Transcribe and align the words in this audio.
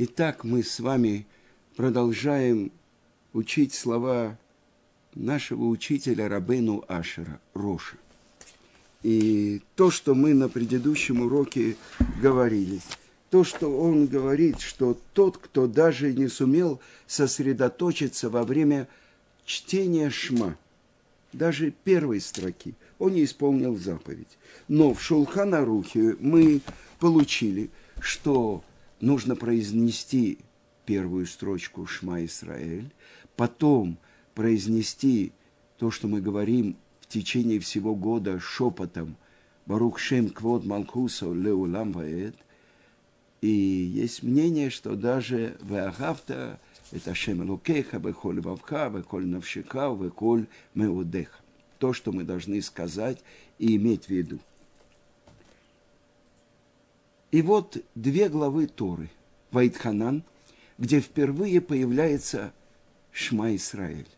Итак, 0.00 0.44
мы 0.44 0.62
с 0.62 0.78
вами 0.78 1.26
продолжаем 1.74 2.70
учить 3.32 3.74
слова 3.74 4.38
нашего 5.16 5.64
учителя 5.64 6.28
Рабену 6.28 6.84
Ашера, 6.86 7.40
Роша. 7.52 7.96
И 9.02 9.60
то, 9.74 9.90
что 9.90 10.14
мы 10.14 10.34
на 10.34 10.48
предыдущем 10.48 11.22
уроке 11.22 11.76
говорили, 12.22 12.80
то, 13.30 13.42
что 13.42 13.76
он 13.76 14.06
говорит, 14.06 14.60
что 14.60 14.96
тот, 15.14 15.36
кто 15.38 15.66
даже 15.66 16.12
не 16.12 16.28
сумел 16.28 16.78
сосредоточиться 17.08 18.30
во 18.30 18.44
время 18.44 18.86
чтения 19.44 20.10
Шма, 20.10 20.56
даже 21.32 21.72
первой 21.72 22.20
строки, 22.20 22.76
он 23.00 23.14
не 23.14 23.24
исполнил 23.24 23.76
заповедь. 23.76 24.38
Но 24.68 24.94
в 24.94 25.02
Шулханарухе 25.02 26.14
мы 26.20 26.60
получили, 27.00 27.70
что 27.98 28.62
нужно 29.00 29.36
произнести 29.36 30.38
первую 30.84 31.26
строчку 31.26 31.86
Шма 31.86 32.24
Исраэль, 32.24 32.92
потом 33.36 33.98
произнести 34.34 35.32
то, 35.78 35.90
что 35.90 36.08
мы 36.08 36.20
говорим 36.20 36.76
в 37.00 37.06
течение 37.06 37.60
всего 37.60 37.94
года 37.94 38.40
шепотом 38.40 39.16
Барух 39.66 39.98
Шем 39.98 40.30
Квод 40.30 40.64
Малкуса 40.64 41.32
Леулам 41.32 41.92
Ваэд. 41.92 42.34
И 43.40 43.48
есть 43.48 44.22
мнение, 44.22 44.70
что 44.70 44.96
даже 44.96 45.56
Веахавта 45.62 46.58
это 46.90 47.14
Шем 47.14 47.48
Лукеха, 47.48 47.98
Веколь 47.98 48.40
Вавка, 48.40 48.88
Веколь 48.88 49.26
Навшика, 49.26 49.94
Веколь 49.94 50.46
Меудеха. 50.74 51.38
То, 51.78 51.92
что 51.92 52.12
мы 52.12 52.24
должны 52.24 52.62
сказать 52.62 53.18
и 53.58 53.76
иметь 53.76 54.06
в 54.06 54.08
виду. 54.08 54.40
И 57.30 57.42
вот 57.42 57.76
две 57.94 58.28
главы 58.28 58.66
Торы. 58.66 59.10
Вайтханан, 59.50 60.24
где 60.76 61.00
впервые 61.00 61.60
появляется 61.60 62.52
Шма 63.12 63.54
Исраэль. 63.56 64.08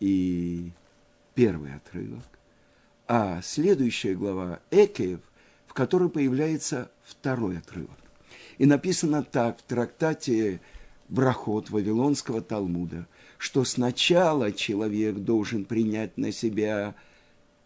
И 0.00 0.72
первый 1.34 1.74
отрывок. 1.74 2.24
А 3.06 3.40
следующая 3.42 4.14
глава 4.14 4.60
Экеев, 4.70 5.20
в 5.66 5.74
которой 5.74 6.08
появляется 6.08 6.90
второй 7.04 7.58
отрывок. 7.58 7.98
И 8.58 8.66
написано 8.66 9.22
так 9.22 9.58
в 9.58 9.62
трактате 9.62 10.60
Брахот 11.08 11.70
Вавилонского 11.70 12.40
Талмуда, 12.40 13.06
что 13.36 13.64
сначала 13.64 14.52
человек 14.52 15.16
должен 15.16 15.64
принять 15.64 16.16
на 16.16 16.32
себя 16.32 16.94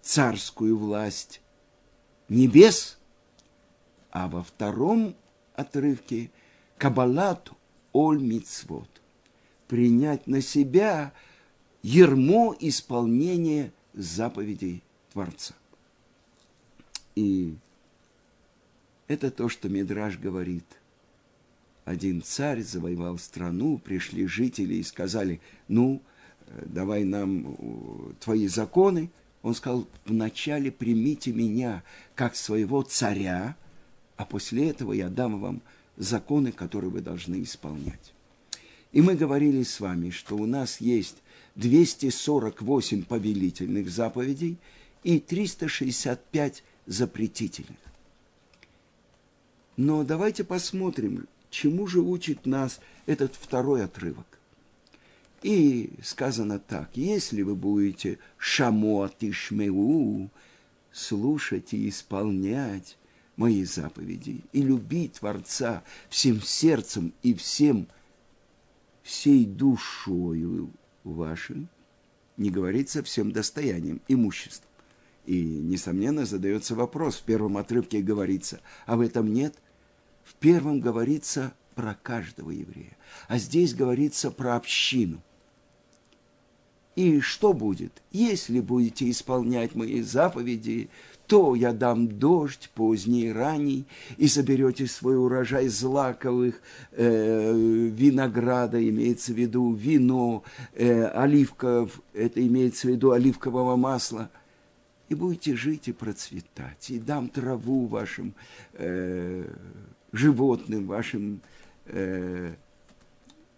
царскую 0.02 0.76
власть 0.76 1.40
небес– 2.28 2.96
а 4.18 4.26
во 4.26 4.42
втором 4.42 5.14
отрывке 5.54 6.30
Кабалат 6.76 7.52
Оль. 7.92 8.42
Принять 9.68 10.26
на 10.26 10.40
себя 10.40 11.12
ермо 11.82 12.56
исполнения 12.58 13.72
заповедей 13.94 14.82
Творца. 15.12 15.54
И 17.14 17.54
это 19.06 19.30
то, 19.30 19.48
что 19.48 19.68
Мидраж 19.68 20.18
говорит. 20.18 20.64
Один 21.84 22.20
царь 22.20 22.62
завоевал 22.62 23.18
страну, 23.18 23.78
пришли 23.78 24.26
жители 24.26 24.74
и 24.74 24.82
сказали, 24.82 25.40
ну, 25.68 26.02
давай 26.66 27.04
нам 27.04 27.54
э, 27.56 28.12
твои 28.18 28.48
законы. 28.48 29.10
Он 29.42 29.54
сказал, 29.54 29.86
вначале 30.04 30.72
примите 30.72 31.32
меня 31.32 31.84
как 32.16 32.34
своего 32.34 32.82
царя, 32.82 33.56
а 34.18 34.24
после 34.24 34.68
этого 34.68 34.92
я 34.92 35.08
дам 35.08 35.40
вам 35.40 35.62
законы, 35.96 36.52
которые 36.52 36.90
вы 36.90 37.00
должны 37.00 37.42
исполнять. 37.42 38.12
И 38.92 39.00
мы 39.00 39.14
говорили 39.14 39.62
с 39.62 39.80
вами, 39.80 40.10
что 40.10 40.36
у 40.36 40.44
нас 40.44 40.80
есть 40.80 41.18
248 41.54 43.04
повелительных 43.04 43.88
заповедей 43.88 44.58
и 45.04 45.20
365 45.20 46.64
запретительных. 46.86 47.78
Но 49.76 50.02
давайте 50.02 50.42
посмотрим, 50.42 51.28
чему 51.50 51.86
же 51.86 52.00
учит 52.00 52.44
нас 52.44 52.80
этот 53.06 53.36
второй 53.36 53.84
отрывок. 53.84 54.26
И 55.42 55.92
сказано 56.02 56.58
так, 56.58 56.90
если 56.94 57.42
вы 57.42 57.54
будете 57.54 58.18
шамот 58.36 59.14
и 59.20 59.30
шмеу, 59.30 60.28
слушать 60.90 61.72
и 61.72 61.88
исполнять 61.88 62.98
мои 63.38 63.64
заповеди 63.64 64.42
и 64.52 64.60
люби 64.60 65.08
Творца 65.08 65.84
всем 66.10 66.42
сердцем 66.42 67.14
и 67.22 67.34
всем, 67.34 67.86
всей 69.02 69.46
душою 69.46 70.70
вашей, 71.04 71.68
не 72.36 72.50
говорится 72.50 73.02
всем 73.02 73.32
достоянием, 73.32 74.02
имуществом. 74.08 74.68
И, 75.24 75.40
несомненно, 75.40 76.26
задается 76.26 76.74
вопрос, 76.74 77.16
в 77.16 77.22
первом 77.22 77.56
отрывке 77.58 78.02
говорится, 78.02 78.60
а 78.86 78.96
в 78.96 79.00
этом 79.00 79.32
нет. 79.32 79.54
В 80.24 80.34
первом 80.34 80.80
говорится 80.80 81.54
про 81.74 81.94
каждого 81.94 82.50
еврея, 82.50 82.96
а 83.28 83.38
здесь 83.38 83.72
говорится 83.72 84.32
про 84.32 84.56
общину. 84.56 85.22
И 86.96 87.20
что 87.20 87.52
будет? 87.52 88.02
Если 88.10 88.58
будете 88.58 89.08
исполнять 89.08 89.76
мои 89.76 90.02
заповеди, 90.02 90.90
то 91.28 91.54
я 91.54 91.74
дам 91.74 92.08
дождь 92.08 92.70
поздний 92.74 93.26
и 93.26 93.32
ранний, 93.32 93.84
и 94.16 94.28
соберете 94.28 94.86
свой 94.86 95.18
урожай 95.18 95.68
злаковых, 95.68 96.60
э, 96.92 97.52
винограда, 97.54 98.82
имеется 98.88 99.34
в 99.34 99.36
виду 99.36 99.74
вино, 99.74 100.42
э, 100.72 101.04
оливков, 101.04 102.00
это 102.14 102.44
имеется 102.44 102.88
в 102.88 102.90
виду 102.92 103.12
оливкового 103.12 103.76
масла, 103.76 104.30
и 105.10 105.14
будете 105.14 105.54
жить 105.54 105.88
и 105.88 105.92
процветать, 105.92 106.88
и 106.88 106.98
дам 106.98 107.28
траву 107.28 107.86
вашим 107.86 108.34
э, 108.72 109.44
животным, 110.12 110.86
вашим, 110.86 111.42
э, 111.84 112.54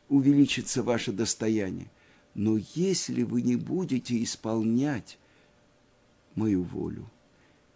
увеличится 0.09 0.83
ваше 0.83 1.13
достояние. 1.13 1.87
Но 2.35 2.59
если 2.75 3.23
вы 3.23 3.43
не 3.43 3.55
будете 3.55 4.21
исполнять 4.21 5.19
мою 6.35 6.65
волю, 6.65 7.09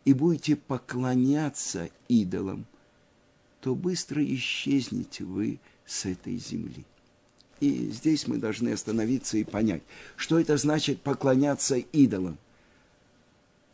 и 0.05 0.13
будете 0.13 0.57
поклоняться 0.57 1.91
идолам, 2.09 2.67
то 3.61 3.75
быстро 3.75 4.25
исчезнете 4.25 5.25
вы 5.25 5.59
с 5.87 6.05
этой 6.05 6.37
земли. 6.37 6.85
И 7.61 7.91
здесь 7.91 8.27
мы 8.27 8.37
должны 8.37 8.71
остановиться 8.71 9.39
и 9.39 9.45
понять, 9.45 9.83
что 10.17 10.39
это 10.39 10.57
значит 10.57 11.01
поклоняться 11.01 11.77
идолам. 11.77 12.37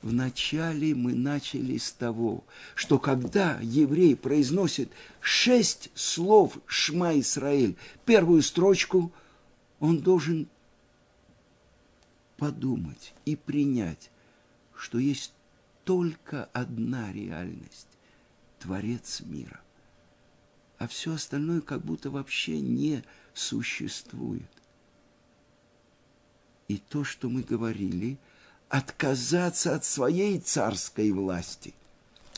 Вначале 0.02 0.94
мы 0.94 1.14
начали 1.14 1.76
с 1.76 1.92
того, 1.92 2.44
что 2.74 2.98
когда 2.98 3.58
еврей 3.60 4.16
произносит 4.16 4.90
шесть 5.20 5.90
слов 5.94 6.58
Шма 6.66 7.18
Исраэль, 7.20 7.76
первую 8.06 8.42
строчку, 8.42 9.12
он 9.78 9.98
должен 9.98 10.48
подумать 12.38 13.12
и 13.26 13.36
принять, 13.36 14.10
что 14.74 14.98
есть 14.98 15.34
только 15.84 16.44
одна 16.52 17.12
реальность– 17.12 17.88
Творец 18.58 19.20
мира. 19.20 19.60
А 20.78 20.86
все 20.86 21.14
остальное 21.14 21.60
как 21.60 21.84
будто 21.84 22.10
вообще 22.10 22.60
не 22.60 23.02
существует. 23.34 24.50
И 26.68 26.78
то, 26.78 27.04
что 27.04 27.28
мы 27.28 27.42
говорили, 27.42 28.18
отказаться 28.68 29.74
от 29.74 29.84
своей 29.84 30.38
царской 30.38 31.10
власти, 31.10 31.74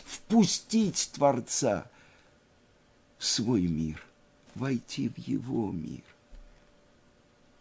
впустить 0.04 1.10
Творца 1.12 1.90
в 3.18 3.24
свой 3.24 3.62
мир, 3.66 4.02
войти 4.54 5.08
в 5.08 5.18
его 5.18 5.70
мир. 5.70 6.02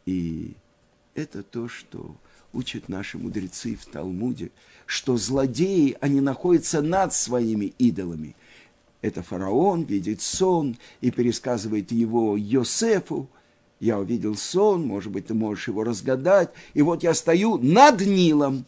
И 0.05 0.55
это 1.13 1.43
то, 1.43 1.67
что 1.67 2.15
учат 2.53 2.89
наши 2.89 3.17
мудрецы 3.17 3.75
в 3.75 3.85
Талмуде, 3.85 4.51
что 4.85 5.17
злодеи, 5.17 5.97
они 6.01 6.21
находятся 6.21 6.81
над 6.81 7.13
своими 7.13 7.73
идолами. 7.77 8.35
Это 9.01 9.23
фараон 9.23 9.83
видит 9.83 10.21
сон 10.21 10.77
и 11.01 11.11
пересказывает 11.11 11.91
его 11.91 12.37
Йосефу. 12.37 13.29
Я 13.79 13.97
увидел 13.97 14.35
сон, 14.35 14.85
может 14.85 15.11
быть, 15.11 15.27
ты 15.27 15.33
можешь 15.33 15.67
его 15.67 15.83
разгадать. 15.83 16.51
И 16.73 16.81
вот 16.81 17.01
я 17.01 17.13
стою 17.13 17.57
над 17.57 18.01
Нилом, 18.01 18.65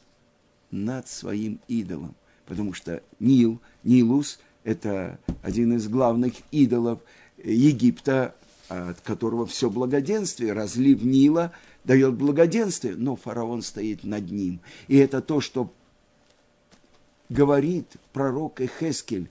над 0.71 1.07
своим 1.07 1.59
идолом. 1.67 2.15
Потому 2.47 2.73
что 2.73 3.03
Нил, 3.19 3.61
Нилус– 3.83 4.39
это 4.63 5.19
один 5.43 5.75
из 5.75 5.87
главных 5.87 6.33
идолов 6.51 6.99
Египта, 7.43 8.33
от 8.69 9.01
которого 9.01 9.45
все 9.45 9.69
благоденствие, 9.69 10.53
разлив 10.53 11.03
Нила– 11.03 11.51
дает 11.83 12.15
благоденствие, 12.15 12.95
но 12.95 13.15
фараон 13.15 13.61
стоит 13.61 14.03
над 14.03 14.31
ним. 14.31 14.59
И 14.87 14.97
это 14.97 15.21
то, 15.21 15.41
что 15.41 15.73
говорит 17.29 17.87
пророк 18.11 18.61
Эхескель 18.61 19.29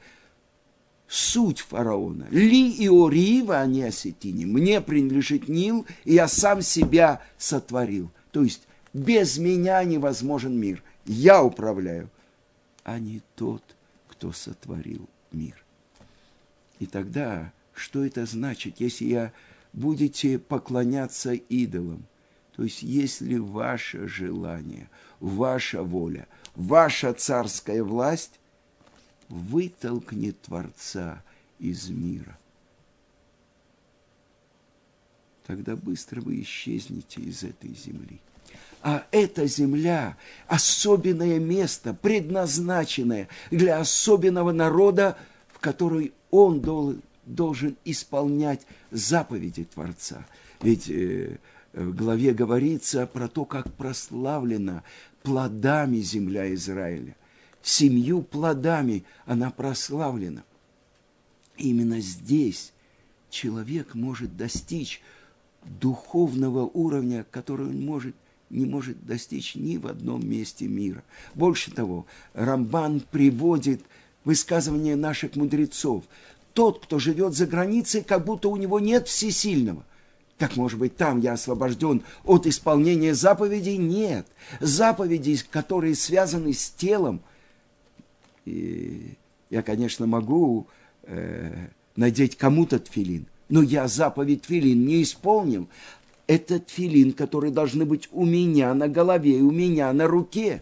суть 1.09 1.61
фараона. 1.61 2.27
Ли 2.31 2.71
и 2.71 2.89
Орива 2.89 3.61
они 3.61 3.83
осетини. 3.83 4.45
Мне 4.45 4.81
принадлежит 4.81 5.49
Нил, 5.49 5.87
и 6.05 6.15
я 6.15 6.29
сам 6.29 6.63
себя 6.63 7.21
сотворил. 7.37 8.11
То 8.31 8.43
есть 8.43 8.67
без 8.93 9.39
меня 9.39 9.83
невозможен 9.85 10.59
мир. 10.59 10.83
Я 11.05 11.43
управляю, 11.43 12.11
а 12.85 12.99
не 12.99 13.23
тот, 13.35 13.63
кто 14.09 14.33
сотворил 14.33 15.09
мир. 15.33 15.63
И 16.79 16.87
тогда, 16.87 17.53
что 17.75 18.05
это 18.05 18.25
значит, 18.27 18.77
если 18.79 19.05
я 19.05 19.33
будете 19.73 20.39
поклоняться 20.39 21.33
идолам? 21.33 22.05
То 22.57 22.65
есть, 22.65 22.83
если 22.83 23.37
ваше 23.37 24.09
желание, 24.09 24.89
ваша 25.21 25.83
воля, 25.83 26.27
ваша 26.55 27.13
царская 27.15 27.83
власть 27.83 28.39
вытолкнет 29.29 30.41
Творца 30.43 31.23
из 31.59 31.89
мира, 31.89 32.39
тогда 35.47 35.77
быстро 35.77 36.21
вы 36.21 36.43
исчезнете 36.43 37.21
из 37.23 37.43
этой 37.43 37.75
земли. 37.75 38.21
А 38.83 39.07
эта 39.13 39.47
земля– 39.47 40.17
особенное 40.49 41.39
место, 41.39 41.95
предназначенное 41.95 43.29
для 43.51 43.79
особенного 43.79 44.51
народа, 44.51 45.17
в 45.49 45.61
который 45.61 46.13
он 46.31 46.61
должен 47.25 47.77
исполнять 47.85 48.67
заповеди 48.91 49.65
Творца. 49.65 50.27
Ведь 50.61 50.91
э, 50.91 51.39
главе 51.75 52.33
говорится 52.33 53.07
про 53.07 53.29
то, 53.29 53.45
как 53.45 53.73
прославлена 53.75 54.83
плодами 55.23 55.99
земля 55.99 56.53
Израиля. 56.55 57.17
Семью 57.63 58.23
плодами 58.23 59.05
она 59.25 59.51
прославлена. 59.51 60.45
Именно 61.57 62.01
здесь 62.01 62.73
человек 63.31 63.95
может 63.95 64.37
достичь 64.37 65.01
духовного 65.65 66.63
уровня, 66.67 67.25
который 67.31 67.67
он 67.67 67.85
может 67.85 68.17
не 68.51 68.67
может 68.67 69.05
достичь 69.07 69.55
ни 69.55 69.79
в 69.79 69.87
одном 69.87 70.29
месте 70.29 70.69
мира. 70.69 71.03
Больше 71.35 71.73
того, 71.73 72.07
Рамбан 72.35 73.01
приводит 73.01 73.83
высказывание 74.25 74.95
наших 74.95 75.37
мудрецов. 75.37 76.05
Тот, 76.53 76.85
кто 76.85 76.99
живет 76.99 77.35
за 77.35 77.47
границей, 77.47 78.05
как 78.05 78.27
будто 78.27 78.49
у 78.49 78.57
него 78.57 78.79
нет 78.79 79.09
всесильного. 79.09 79.85
Так, 80.43 80.57
может 80.57 80.77
быть, 80.81 80.97
там 80.97 81.21
я 81.21 81.35
освобожден 81.35 82.03
от 82.25 82.49
исполнения 82.49 83.15
заповедей? 83.15 83.77
Нет. 83.77 84.27
Заповеди, 84.59 85.39
которые 85.49 85.95
связаны 85.95 86.53
с 86.53 86.69
телом. 86.69 87.23
И 88.45 89.15
я, 89.51 89.63
конечно, 89.63 90.09
могу 90.09 90.67
э, 91.05 91.69
надеть 91.95 92.37
кому-то 92.37 92.81
тфилин, 92.81 93.27
но 93.51 93.63
я 93.63 93.87
заповедь 93.87 94.43
тфилин 94.43 94.85
не 94.85 95.05
исполнил. 95.05 95.69
Это 96.27 96.59
тфилин, 96.59 97.13
которые 97.13 97.53
должны 97.53 97.85
быть 97.85 98.09
у 98.11 98.25
меня 98.25 98.75
на 98.75 98.89
голове 98.89 99.39
и 99.39 99.43
у 99.43 99.53
меня 99.53 99.93
на 99.93 100.09
руке. 100.09 100.61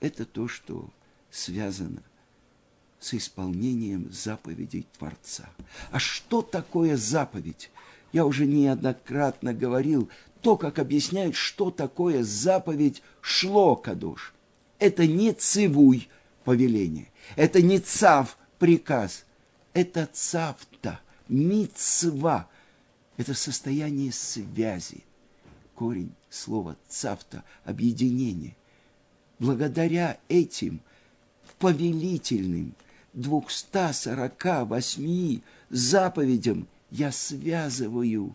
Это 0.00 0.24
то, 0.24 0.48
что 0.48 0.88
связано 1.30 2.02
с 3.02 3.14
исполнением 3.14 4.10
заповедей 4.12 4.86
Творца. 4.96 5.50
А 5.90 5.98
что 5.98 6.40
такое 6.40 6.96
заповедь? 6.96 7.70
Я 8.12 8.24
уже 8.24 8.46
неоднократно 8.46 9.52
говорил, 9.52 10.08
то, 10.40 10.56
как 10.56 10.78
объясняют, 10.78 11.34
что 11.34 11.70
такое 11.70 12.22
заповедь 12.22 13.02
шло 13.20 13.74
кадош. 13.74 14.34
Это 14.78 15.06
не 15.06 15.32
цивуй 15.32 16.08
повеление, 16.44 17.08
это 17.36 17.60
не 17.60 17.78
цав 17.78 18.36
приказ, 18.58 19.24
это 19.72 20.08
цавта, 20.12 21.00
мицва, 21.28 22.48
это 23.16 23.34
состояние 23.34 24.12
связи. 24.12 25.04
Корень 25.74 26.12
слова 26.30 26.76
цавта– 26.88 27.42
объединение. 27.64 28.56
Благодаря 29.38 30.18
этим 30.28 30.80
повелительным 31.58 32.74
248 33.14 35.40
заповедям 35.70 36.66
я 36.90 37.12
связываю 37.12 38.34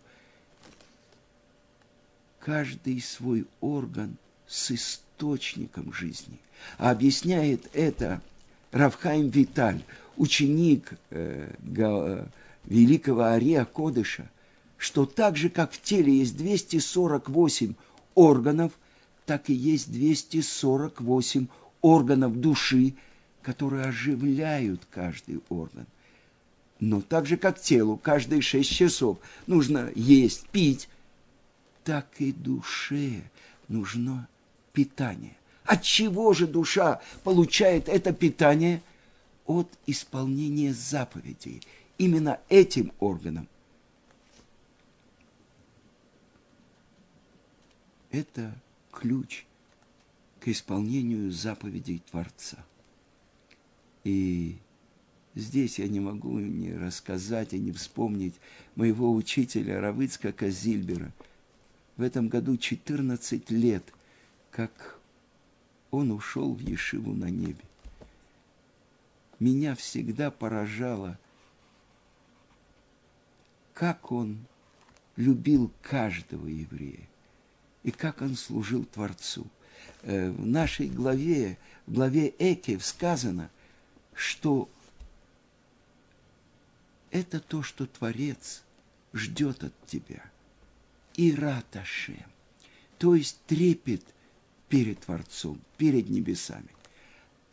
каждый 2.40 3.00
свой 3.00 3.46
орган 3.60 4.16
с 4.46 4.70
источником 4.70 5.92
жизни. 5.92 6.38
А 6.78 6.90
объясняет 6.90 7.68
это 7.72 8.20
Равхайм 8.72 9.28
Виталь, 9.28 9.82
ученик 10.16 10.94
э, 11.10 11.52
э, 11.76 12.26
великого 12.64 13.22
Ария 13.22 13.64
Кодыша, 13.64 14.28
что 14.76 15.06
так 15.06 15.36
же, 15.36 15.50
как 15.50 15.72
в 15.72 15.82
теле 15.82 16.16
есть 16.16 16.36
248 16.36 17.74
органов, 18.14 18.72
так 19.26 19.50
и 19.50 19.54
есть 19.54 19.92
248 19.92 21.48
органов 21.80 22.40
души, 22.40 22.94
которые 23.48 23.86
оживляют 23.86 24.86
каждый 24.90 25.40
орган. 25.48 25.86
Но 26.80 27.00
так 27.00 27.24
же, 27.24 27.38
как 27.38 27.58
телу 27.58 27.96
каждые 27.96 28.42
шесть 28.42 28.68
часов 28.68 29.16
нужно 29.46 29.90
есть, 29.94 30.46
пить, 30.50 30.86
так 31.82 32.06
и 32.18 32.30
душе 32.32 33.22
нужно 33.68 34.28
питание. 34.74 35.34
От 35.64 35.82
чего 35.82 36.34
же 36.34 36.46
душа 36.46 37.00
получает 37.24 37.88
это 37.88 38.12
питание? 38.12 38.82
От 39.46 39.66
исполнения 39.86 40.74
заповедей. 40.74 41.62
Именно 41.96 42.40
этим 42.50 42.92
органом. 43.00 43.48
Это 48.10 48.54
ключ 48.92 49.46
к 50.38 50.48
исполнению 50.48 51.32
заповедей 51.32 52.02
Творца. 52.10 52.58
И 54.08 54.56
здесь 55.34 55.78
я 55.78 55.86
не 55.86 56.00
могу 56.00 56.38
не 56.38 56.72
рассказать 56.72 57.52
и 57.52 57.58
не 57.58 57.72
вспомнить 57.72 58.32
моего 58.74 59.12
учителя 59.12 59.82
Равыцка 59.82 60.32
Казильбера. 60.32 61.12
В 61.98 62.02
этом 62.02 62.28
году 62.28 62.56
14 62.56 63.50
лет, 63.50 63.84
как 64.50 64.98
он 65.90 66.10
ушел 66.10 66.54
в 66.54 66.60
Ешиву 66.60 67.12
на 67.12 67.28
небе. 67.28 67.62
Меня 69.40 69.74
всегда 69.74 70.30
поражало, 70.30 71.18
как 73.74 74.10
он 74.10 74.38
любил 75.16 75.70
каждого 75.82 76.46
еврея 76.46 77.06
и 77.82 77.90
как 77.90 78.22
он 78.22 78.36
служил 78.36 78.86
Творцу. 78.86 79.46
Э, 80.00 80.30
в 80.30 80.46
нашей 80.46 80.88
главе, 80.88 81.58
в 81.86 81.92
главе 81.92 82.32
Экев 82.38 82.82
сказано– 82.82 83.50
что 84.18 84.68
это 87.12 87.38
то, 87.38 87.62
что 87.62 87.86
Творец 87.86 88.62
ждет 89.12 89.62
от 89.62 89.72
тебя. 89.86 90.22
И 91.14 91.34
раташем, 91.34 92.26
то 92.98 93.14
есть 93.14 93.38
трепет 93.46 94.02
перед 94.68 95.00
Творцом, 95.00 95.60
перед 95.76 96.10
небесами. 96.10 96.68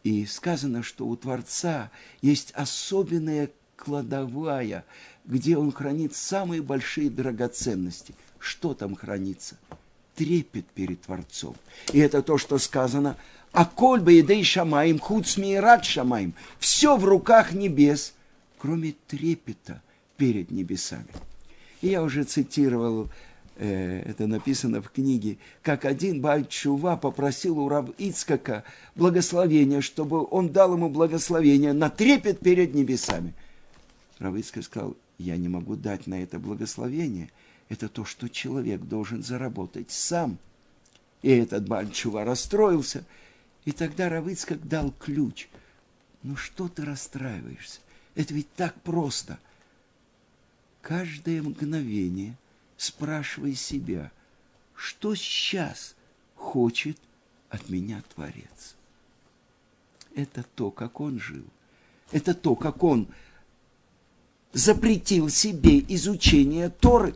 И 0.03 0.25
сказано, 0.25 0.83
что 0.83 1.07
у 1.07 1.15
Творца 1.15 1.91
есть 2.21 2.51
особенная 2.51 3.51
кладовая, 3.75 4.85
где 5.25 5.57
он 5.57 5.71
хранит 5.71 6.15
самые 6.15 6.61
большие 6.61 7.09
драгоценности. 7.09 8.13
Что 8.39 8.73
там 8.73 8.95
хранится? 8.95 9.57
Трепет 10.15 10.65
перед 10.67 11.01
Творцом. 11.01 11.55
И 11.91 11.99
это 11.99 12.23
то, 12.23 12.39
что 12.39 12.57
сказано– 12.57 13.17
а 13.55 13.65
коль 13.65 14.01
бы 14.01 14.11
едей 14.11 14.43
шамаем, 14.43 14.99
худ 14.99 15.25
рад 15.59 15.85
шамаем. 15.85 16.33
Все 16.59 16.97
в 16.97 17.05
руках 17.05 17.53
небес, 17.53 18.13
кроме 18.57 18.95
трепета 19.07 19.81
перед 20.17 20.51
небесами. 20.51 21.07
И 21.81 21.87
я 21.87 22.03
уже 22.03 22.25
цитировал, 22.25 23.07
э, 23.55 24.01
это 24.01 24.27
написано 24.27 24.81
в 24.81 24.89
книге, 24.89 25.37
как 25.61 25.85
один 25.85 26.19
Бальчува 26.19 26.97
попросил 26.97 27.57
у 27.59 27.69
раб 27.69 27.91
Ицкака 27.97 28.65
благословения, 28.95 29.79
чтобы 29.79 30.27
он 30.29 30.49
дал 30.49 30.73
ему 30.73 30.89
благословение 30.89 31.71
на 31.71 31.89
трепет 31.89 32.41
перед 32.41 32.73
небесами. 32.73 33.33
Раб 34.19 34.35
Ицкак 34.35 34.65
сказал, 34.65 34.97
я 35.17 35.37
не 35.37 35.47
могу 35.47 35.77
дать 35.77 36.07
на 36.07 36.21
это 36.21 36.39
благословение. 36.39 37.31
Это 37.69 37.87
то, 37.87 38.03
что 38.03 38.27
человек 38.27 38.81
должен 38.81 39.23
заработать 39.23 39.91
сам. 39.91 40.39
И 41.21 41.29
этот 41.29 41.69
Бальчува 41.69 42.25
расстроился– 42.25 43.05
и 43.65 43.71
тогда 43.71 44.09
Равыцкак 44.09 44.67
дал 44.67 44.91
ключ. 44.91 45.47
Ну 46.23 46.35
что 46.35 46.69
ты 46.69 46.85
расстраиваешься? 46.85 47.79
Это 48.13 48.33
ведь 48.33 48.51
так 48.53 48.79
просто. 48.81 49.39
Каждое 50.81 51.41
мгновение 51.41 52.35
спрашивай 52.77 53.55
себя, 53.55 54.11
что 54.75 55.15
сейчас 55.15 55.95
хочет 56.35 56.97
от 57.49 57.69
меня 57.69 58.03
Творец. 58.13 58.75
Это 60.15 60.43
то, 60.55 60.71
как 60.71 61.01
он 61.01 61.19
жил. 61.19 61.45
это 62.11 62.33
то, 62.33 62.55
как 62.55 62.83
он 62.83 63.07
запретил 64.53 65.29
себе 65.29 65.79
изучение 65.79 66.69
Торы. 66.69 67.15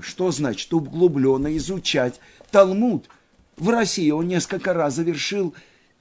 Что 0.00 0.30
значит 0.30 0.72
углубленно 0.74 1.56
изучать 1.56 2.20
Талмуд? 2.50 3.08
В 3.56 3.70
России 3.70 4.10
он 4.10 4.28
несколько 4.28 4.74
раз 4.74 4.94
завершил 4.94 5.54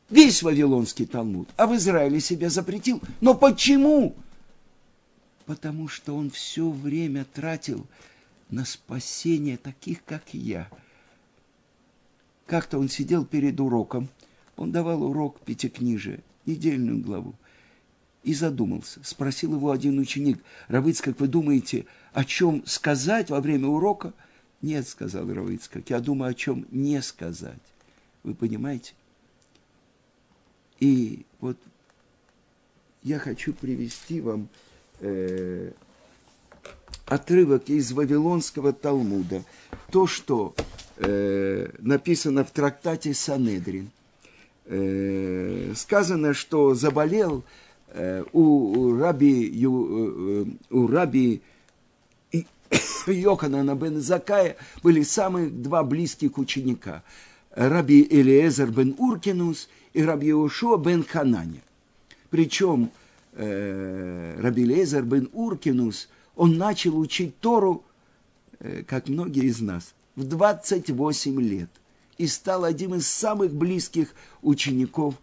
весь 0.09 0.43
Вавилонский 0.43 1.05
Талмуд, 1.05 1.49
а 1.55 1.67
в 1.67 1.75
Израиле 1.75 2.19
себя 2.19 2.49
запретил. 2.49 3.01
Но 3.21 3.33
почему? 3.33 4.15
Потому 5.45 5.87
что 5.87 6.15
он 6.15 6.29
все 6.29 6.69
время 6.69 7.25
тратил 7.25 7.85
на 8.49 8.65
спасение 8.65 9.57
таких, 9.57 10.03
как 10.03 10.33
я. 10.33 10.69
Как-то 12.45 12.77
он 12.77 12.89
сидел 12.89 13.25
перед 13.25 13.59
уроком, 13.59 14.09
он 14.57 14.71
давал 14.71 15.03
урок 15.03 15.39
пятикнижия, 15.41 16.19
недельную 16.45 16.99
главу, 16.99 17.35
и 18.23 18.33
задумался. 18.33 18.99
Спросил 19.03 19.55
его 19.55 19.71
один 19.71 19.97
ученик, 19.99 20.43
Равыц, 20.67 21.01
как 21.01 21.19
вы 21.19 21.27
думаете, 21.27 21.85
о 22.13 22.23
чем 22.23 22.65
сказать 22.65 23.29
во 23.29 23.39
время 23.39 23.67
урока? 23.67 24.13
Нет, 24.65 24.87
сказал 24.87 25.31
Равыцкак, 25.31 25.91
я 25.91 25.99
думаю, 25.99 26.31
о 26.31 26.33
чем 26.33 26.65
не 26.71 26.99
сказать. 27.03 27.61
Вы 28.23 28.33
понимаете? 28.33 28.93
И 30.79 31.23
вот 31.39 31.55
я 33.03 33.19
хочу 33.19 33.53
привести 33.53 34.21
вам 34.21 34.49
э, 35.01 35.71
отрывок 37.05 37.69
из 37.69 37.91
Вавилонского 37.91 38.73
Талмуда. 38.73 39.43
То, 39.91 40.07
что 40.07 40.55
э, 40.97 41.69
написано 41.77 42.43
в 42.43 42.49
трактате 42.49 43.13
Санедрин. 43.13 43.91
Э, 44.65 45.73
сказано, 45.75 46.33
что 46.33 46.73
заболел 46.73 47.43
э, 47.89 48.23
у, 48.33 48.41
у 48.41 48.97
раби, 48.97 49.63
у, 49.67 50.41
э, 50.41 50.45
у 50.71 50.87
раби 50.87 51.43
Йоханана 53.07 53.75
бен 53.75 54.01
Закая 54.01 54.57
были 54.83 55.03
самые 55.03 55.49
два 55.49 55.83
близких 55.83 56.37
ученика. 56.37 57.03
Раби 57.51 58.05
Элиезер 58.09 58.69
бен 58.71 58.95
Уркинус 58.97 59.69
и 59.93 60.03
Раби 60.03 60.29
Иошуа 60.29 60.77
бен 60.77 61.03
Хананя. 61.03 61.61
Причем 62.29 62.91
э, 63.33 64.39
Раби 64.39 64.63
Элиезер 64.63 65.03
бен 65.03 65.29
Уркинус, 65.33 66.09
он 66.35 66.57
начал 66.57 66.97
учить 66.97 67.39
Тору, 67.39 67.83
э, 68.59 68.83
как 68.83 69.07
многие 69.07 69.45
из 69.45 69.61
нас, 69.61 69.93
в 70.15 70.23
28 70.23 71.41
лет 71.41 71.69
и 72.17 72.27
стал 72.27 72.63
одним 72.63 72.95
из 72.95 73.07
самых 73.07 73.53
близких 73.53 74.13
учеников 74.41 75.15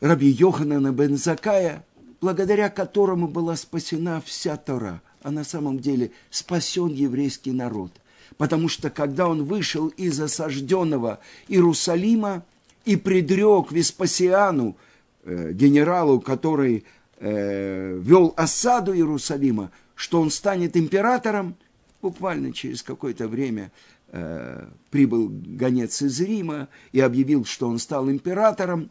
Раби 0.00 0.28
Йоханана 0.28 0.92
бен 0.92 1.16
Закая, 1.16 1.84
благодаря 2.20 2.68
которому 2.70 3.28
была 3.28 3.56
спасена 3.56 4.20
вся 4.20 4.56
Тора– 4.56 5.02
а 5.22 5.30
на 5.30 5.44
самом 5.44 5.78
деле 5.78 6.12
спасен 6.30 6.88
еврейский 6.88 7.52
народ. 7.52 7.92
Потому 8.36 8.68
что 8.68 8.90
когда 8.90 9.28
он 9.28 9.44
вышел 9.44 9.88
из 9.88 10.20
осажденного 10.20 11.20
Иерусалима 11.48 12.44
и 12.84 12.96
предрек 12.96 13.72
Веспасиану, 13.72 14.76
э, 15.24 15.52
генералу, 15.52 16.20
который 16.20 16.84
э, 17.18 17.98
вел 17.98 18.32
осаду 18.36 18.94
Иерусалима, 18.94 19.70
что 19.94 20.20
он 20.20 20.30
станет 20.30 20.76
императором, 20.76 21.56
буквально 22.00 22.52
через 22.52 22.82
какое-то 22.82 23.28
время 23.28 23.70
э, 24.08 24.66
прибыл 24.90 25.28
гонец 25.30 26.00
из 26.00 26.18
Рима 26.20 26.68
и 26.92 27.00
объявил, 27.00 27.44
что 27.44 27.68
он 27.68 27.78
стал 27.78 28.08
императором. 28.08 28.90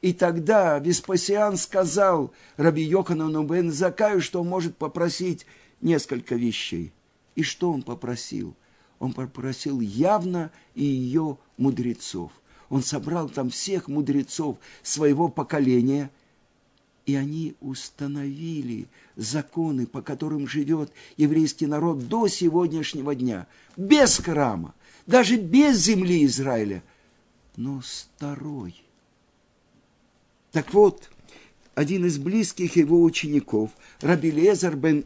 И 0.00 0.12
тогда 0.12 0.78
Веспасиан 0.78 1.56
сказал 1.56 2.32
Раби 2.56 2.82
Йоханану 2.82 3.42
бен 3.44 3.72
что 4.20 4.40
он 4.40 4.48
может 4.48 4.76
попросить 4.76 5.46
несколько 5.80 6.34
вещей. 6.34 6.92
И 7.34 7.42
что 7.42 7.72
он 7.72 7.82
попросил? 7.82 8.54
Он 8.98 9.12
попросил 9.12 9.80
явно 9.80 10.50
и 10.74 10.84
ее 10.84 11.38
мудрецов. 11.56 12.32
Он 12.68 12.82
собрал 12.82 13.28
там 13.28 13.50
всех 13.50 13.88
мудрецов 13.88 14.58
своего 14.82 15.28
поколения, 15.28 16.10
и 17.04 17.14
они 17.14 17.54
установили 17.60 18.88
законы, 19.14 19.86
по 19.86 20.02
которым 20.02 20.48
живет 20.48 20.90
еврейский 21.16 21.66
народ 21.66 22.08
до 22.08 22.26
сегодняшнего 22.26 23.14
дня, 23.14 23.46
без 23.76 24.18
храма, 24.18 24.74
даже 25.06 25.36
без 25.36 25.78
земли 25.78 26.24
Израиля, 26.24 26.82
но 27.54 27.80
старой. 27.82 28.82
Так 30.50 30.74
вот, 30.74 31.10
один 31.74 32.06
из 32.06 32.18
близких 32.18 32.76
его 32.76 33.02
учеников, 33.02 33.70
Раби 34.00 34.30
Лезар 34.30 34.74
бен 34.74 35.04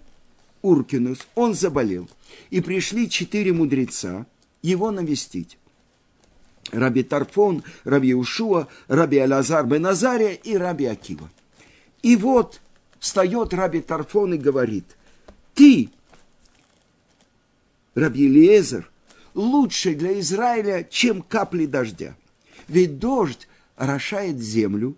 Уркинус, 0.62 1.26
он 1.35 1.55
заболел. 1.55 2.09
И 2.50 2.61
пришли 2.61 3.09
четыре 3.09 3.52
мудреца 3.52 4.26
его 4.62 4.90
навестить. 4.90 5.59
Раби 6.71 7.02
Тарфон, 7.02 7.64
Раби 7.85 8.14
Ушуа, 8.14 8.69
Раби 8.87 9.19
Алазар 9.19 9.67
бен 9.67 9.87
Азария 9.87 10.33
и 10.33 10.57
Раби 10.57 10.87
Акива. 10.87 11.31
И 12.02 12.17
вот 12.17 12.61
встает 12.99 13.55
Раби 13.55 13.81
Тарфон 13.81 14.35
и 14.35 14.38
говорит, 14.38 14.85
ты, 15.55 15.90
Раби 17.95 18.29
Лезер, 18.29 18.88
лучше 19.35 19.95
для 19.95 20.19
Израиля, 20.21 20.87
чем 20.88 21.23
капли 21.23 21.67
дождя. 21.67 22.14
Ведь 22.69 22.99
дождь 22.99 23.49
орошает 23.76 24.38
землю 24.38 24.95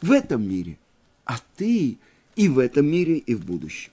в 0.00 0.12
этом 0.12 0.48
мире, 0.48 0.78
а 1.24 1.38
ты 1.56 1.98
и 2.36 2.48
в 2.48 2.58
этом 2.58 2.86
мире, 2.86 3.18
и 3.18 3.34
в 3.34 3.44
будущем 3.44 3.90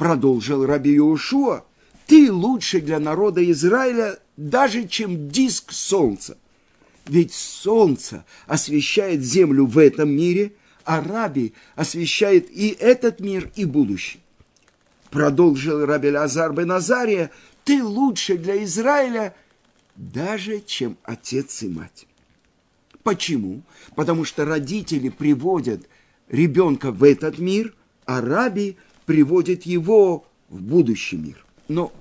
продолжил 0.00 0.64
Раби 0.64 0.96
Иошуа, 0.96 1.62
ты 2.06 2.32
лучше 2.32 2.80
для 2.80 2.98
народа 2.98 3.44
Израиля 3.50 4.18
даже, 4.38 4.88
чем 4.88 5.28
диск 5.28 5.72
солнца. 5.72 6.38
Ведь 7.04 7.34
солнце 7.34 8.24
освещает 8.46 9.20
землю 9.20 9.66
в 9.66 9.76
этом 9.76 10.08
мире, 10.08 10.54
а 10.86 11.02
Раби 11.02 11.52
освещает 11.76 12.50
и 12.50 12.70
этот 12.80 13.20
мир, 13.20 13.52
и 13.56 13.66
будущий. 13.66 14.20
Продолжил 15.10 15.84
Раби 15.84 16.10
Лазар 16.10 16.54
бен 16.54 16.72
Азария, 16.72 17.30
ты 17.64 17.84
лучше 17.84 18.38
для 18.38 18.64
Израиля 18.64 19.34
даже, 19.96 20.62
чем 20.62 20.96
отец 21.02 21.62
и 21.62 21.68
мать. 21.68 22.06
Почему? 23.02 23.60
Потому 23.96 24.24
что 24.24 24.46
родители 24.46 25.10
приводят 25.10 25.86
ребенка 26.30 26.90
в 26.90 27.04
этот 27.04 27.38
мир, 27.38 27.74
а 28.06 28.22
Раби– 28.22 28.78
приводит 29.10 29.64
его 29.64 30.24
в 30.48 30.62
будущий 30.62 31.16
мир. 31.16 31.44
Но 31.66 31.92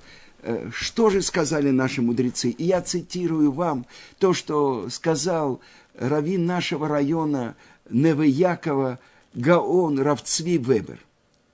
э, 0.44 0.70
что 0.72 1.10
же 1.10 1.24
сказали 1.24 1.72
наши 1.72 2.04
мудрецы? 2.04 2.52
И 2.52 2.66
я 2.66 2.84
цитирую 2.84 3.52
вам 3.52 3.88
то, 4.20 4.36
что 4.36 4.92
сказал 4.92 5.60
раввин 5.96 6.46
нашего 6.46 6.88
района 6.88 7.56
Неве 7.90 8.30
Якова 8.30 9.00
Гаон 9.34 10.00
Равцви 10.00 10.60
Вебер. 10.60 11.00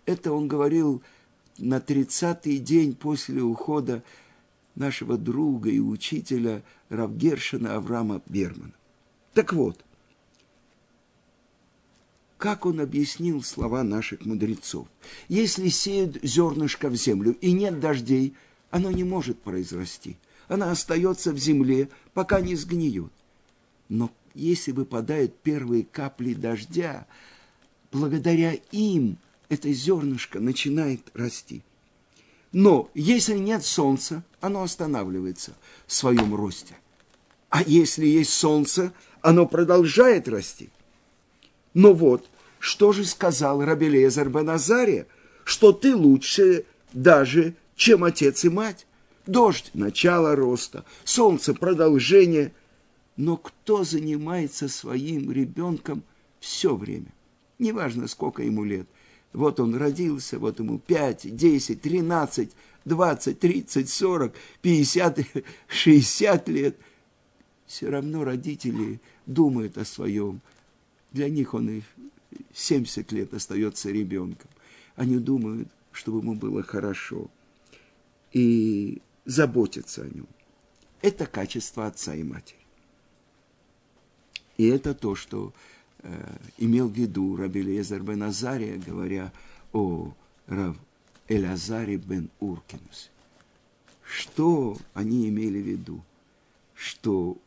Это 0.06 0.34
он 0.34 0.50
говорил 0.50 1.02
на 1.58 1.78
30-й 1.78 2.58
день 2.58 2.94
после 2.94 3.42
ухода 3.42 4.04
нашего 4.76 5.18
друга 5.18 5.70
и 5.70 5.80
учителя 5.80 6.64
Равгершина 6.90 7.76
Авраама 7.76 8.22
Бермана. 8.28 8.74
Так 9.34 9.54
вот, 9.54 9.80
как 12.46 12.68
он 12.68 12.80
объяснил 12.80 13.42
слова 13.42 13.82
наших 13.82 14.24
мудрецов. 14.24 14.88
Если 15.30 15.70
сеют 15.70 16.20
зернышко 16.22 16.90
в 16.90 16.96
землю 16.96 17.36
и 17.42 17.52
нет 17.52 17.80
дождей, 17.80 18.36
оно 18.70 18.92
не 18.92 19.04
может 19.04 19.42
произрасти. 19.42 20.16
Она 20.48 20.70
остается 20.70 21.32
в 21.32 21.40
земле, 21.40 21.90
пока 22.14 22.42
не 22.42 22.56
сгниет. 22.56 23.12
Но 23.90 24.12
если 24.36 24.74
выпадают 24.74 25.36
первые 25.40 25.86
капли 25.86 26.36
дождя, 26.36 27.08
благодаря 27.92 28.54
им 28.72 29.18
это 29.50 29.74
зернышко 29.74 30.40
начинает 30.40 31.02
расти. 31.16 31.64
Но 32.52 32.92
если 32.94 33.40
нет 33.40 33.66
солнца, 33.66 34.24
оно 34.40 34.62
останавливается 34.62 35.56
в 35.88 35.94
своем 35.94 36.36
росте. 36.36 36.76
А 37.50 37.64
если 37.64 38.06
есть 38.06 38.34
солнце, 38.34 38.94
оно 39.24 39.48
продолжает 39.48 40.28
расти. 40.28 40.70
Но 41.74 41.94
вот, 41.94 42.30
что 42.66 42.94
же 42.94 43.06
сказал 43.06 43.64
Рабелезер 43.64 44.28
Беназария? 44.28 45.06
Что 45.44 45.72
ты 45.72 45.96
лучше 45.96 46.66
даже, 46.94 47.54
чем 47.76 48.04
отец 48.04 48.44
и 48.44 48.50
мать. 48.50 48.88
Дождь– 49.28 49.70
начало 49.76 50.36
роста, 50.36 50.84
солнце– 51.04 51.54
продолжение. 51.54 52.54
Но 53.18 53.38
кто 53.38 53.84
занимается 53.84 54.68
своим 54.68 55.32
ребенком 55.32 56.02
все 56.40 56.76
время? 56.76 57.14
Неважно, 57.60 58.08
сколько 58.08 58.42
ему 58.42 58.64
лет. 58.64 58.88
Вот 59.32 59.60
он 59.60 59.76
родился, 59.76 60.40
вот 60.40 60.58
ему 60.58 60.80
5, 60.80 61.36
10, 61.36 61.80
13, 61.80 62.52
20, 62.86 63.40
30, 63.40 63.90
40, 63.90 64.34
50, 64.64 65.20
60 65.68 66.50
лет. 66.50 66.78
Все 67.68 67.92
равно 67.92 68.24
родители 68.24 69.00
думают 69.28 69.78
о 69.78 69.86
своем 69.86 70.42
для 71.16 71.30
них 71.30 71.54
он 71.54 71.70
и 71.70 71.82
70 72.56 73.12
лет 73.12 73.34
остается 73.34 73.92
ребенком. 73.92 74.50
Они 74.96 75.18
думают, 75.18 75.68
чтобы 75.92 76.20
ему 76.20 76.36
было 76.36 76.64
хорошо. 76.64 77.30
И 78.32 79.02
заботятся 79.26 80.04
о 80.04 80.10
нем. 80.10 80.28
Это 81.02 81.26
качество 81.26 81.86
отца 81.86 82.16
и 82.16 82.24
матери. 82.24 82.60
И 84.58 84.68
это 84.68 84.94
то, 84.94 85.16
что 85.16 85.54
э, 86.00 86.38
имел 86.58 86.88
в 86.88 86.94
виду 86.94 87.36
Раби 87.36 87.62
Лезер 87.62 88.02
бен 88.02 88.24
Азария, 88.24 88.78
говоря 88.78 89.34
о 89.74 90.14
Рав 90.48 90.78
Элязаре 91.28 91.98
бен 91.98 92.30
Уркинусе. 92.40 93.10
Что 94.02 94.78
они 94.94 95.28
имели 95.28 95.62
в 95.62 95.68
виду? 95.68 96.04
Что 96.74 97.38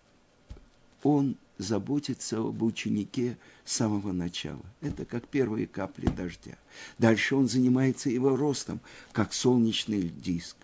он 1.02 1.36
заботится 1.56 2.38
об 2.38 2.62
ученике 2.62 3.38
самого 3.68 4.12
начала. 4.12 4.64
Это 4.80 5.04
как 5.04 5.28
первые 5.28 5.66
капли 5.66 6.06
дождя. 6.06 6.56
Дальше 6.98 7.36
он 7.36 7.48
занимается 7.48 8.08
его 8.10 8.36
ростом, 8.36 8.80
как 9.12 9.32
солнечный 9.32 10.02
диск. 10.02 10.56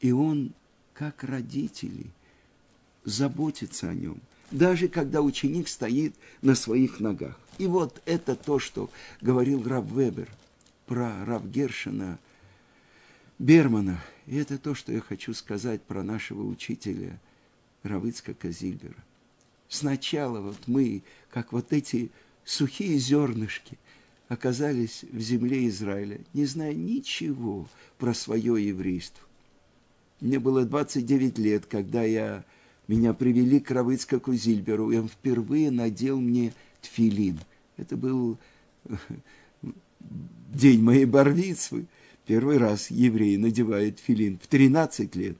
И 0.00 0.12
он, 0.12 0.52
как 0.94 1.24
родители, 1.24 2.06
заботится 3.04 3.88
о 3.88 3.94
нем, 3.94 4.20
даже 4.50 4.88
когда 4.88 5.22
ученик 5.22 5.68
стоит 5.68 6.14
на 6.42 6.54
своих 6.54 7.00
ногах. 7.00 7.38
И 7.58 7.66
вот 7.66 8.02
это 8.04 8.36
то, 8.36 8.58
что 8.58 8.90
говорил 9.20 9.66
Рав 9.66 9.90
Вебер 9.90 10.28
про 10.86 11.24
Рав 11.24 11.46
Гершина 11.46 12.18
Бермана. 13.38 14.02
И 14.26 14.36
это 14.36 14.58
то, 14.58 14.74
что 14.74 14.92
я 14.92 15.00
хочу 15.00 15.32
сказать 15.34 15.82
про 15.82 16.02
нашего 16.02 16.42
учителя 16.42 17.18
Равыцка 17.82 18.34
Казильбера. 18.34 18.96
Сначала 19.70 20.40
вот 20.40 20.58
мы, 20.66 21.02
как 21.30 21.52
вот 21.52 21.72
эти 21.72 22.10
сухие 22.44 22.98
зернышки, 22.98 23.78
оказались 24.28 25.04
в 25.12 25.20
земле 25.20 25.68
Израиля, 25.68 26.18
не 26.34 26.44
зная 26.44 26.74
ничего 26.74 27.68
про 27.96 28.12
свое 28.12 28.66
еврейство. 28.66 29.24
Мне 30.20 30.40
было 30.40 30.64
29 30.64 31.38
лет, 31.38 31.66
когда 31.66 32.02
я, 32.02 32.44
меня 32.88 33.14
привели 33.14 33.60
к 33.60 33.70
Равыцкаку 33.70 34.34
Зильберу, 34.34 34.90
и 34.90 34.98
он 34.98 35.08
впервые 35.08 35.70
надел 35.70 36.20
мне 36.20 36.52
тфилин. 36.82 37.38
Это 37.76 37.96
был 37.96 38.38
день 40.52 40.82
моей 40.82 41.04
барвицвы. 41.04 41.86
Первый 42.26 42.58
раз 42.58 42.90
евреи 42.90 43.36
надевают 43.36 44.00
филин 44.00 44.40
в 44.42 44.48
13 44.48 45.14
лет. 45.14 45.36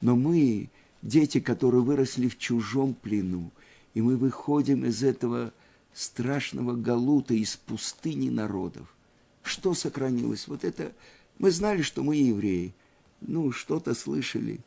Но 0.00 0.14
мы, 0.14 0.70
дети, 1.02 1.40
которые 1.40 1.82
выросли 1.82 2.28
в 2.28 2.38
чужом 2.38 2.94
плену, 2.94 3.50
и 3.94 4.00
мы 4.00 4.16
выходим 4.16 4.84
из 4.84 5.02
этого 5.02 5.52
страшного 5.92 6.74
галута, 6.74 7.34
из 7.34 7.56
пустыни 7.56 8.30
народов. 8.30 8.94
Что 9.42 9.74
сохранилось? 9.74 10.48
Вот 10.48 10.64
это... 10.64 10.92
Мы 11.38 11.50
знали, 11.50 11.82
что 11.82 12.02
мы 12.02 12.16
евреи. 12.16 12.72
Ну, 13.20 13.52
что-то 13.52 13.94
слышали. 13.94 14.60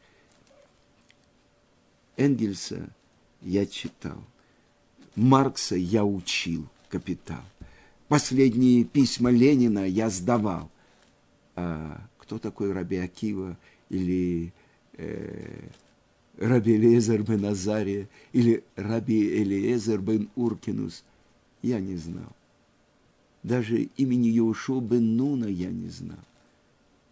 Энгельса 2.17 2.89
я 3.41 3.65
читал. 3.65 4.23
Маркса 5.15 5.75
я 5.75 6.03
учил, 6.03 6.67
капитал. 6.89 7.43
Последние 8.07 8.83
письма 8.83 9.31
Ленина 9.31 9.87
я 9.87 10.09
сдавал. 10.09 10.69
А 11.55 12.05
кто 12.17 12.37
такой 12.37 12.71
Раби 12.73 12.97
Акива 12.97 13.57
или 13.89 14.53
э, 14.93 15.69
Раби 16.37 16.75
Элиезер 16.75 17.23
бен 17.23 17.45
Азария 17.45 18.09
или 18.33 18.63
Раби 18.75 19.41
Элиезер 19.41 19.99
бен 19.99 20.29
Уркинус, 20.35 21.03
я 21.61 21.79
не 21.79 21.95
знал. 21.95 22.35
Даже 23.43 23.83
имени 23.97 24.29
Иошуа 24.37 24.81
бен 24.81 25.15
Нуна 25.15 25.47
я 25.47 25.69
не 25.69 25.89
знал, 25.89 26.23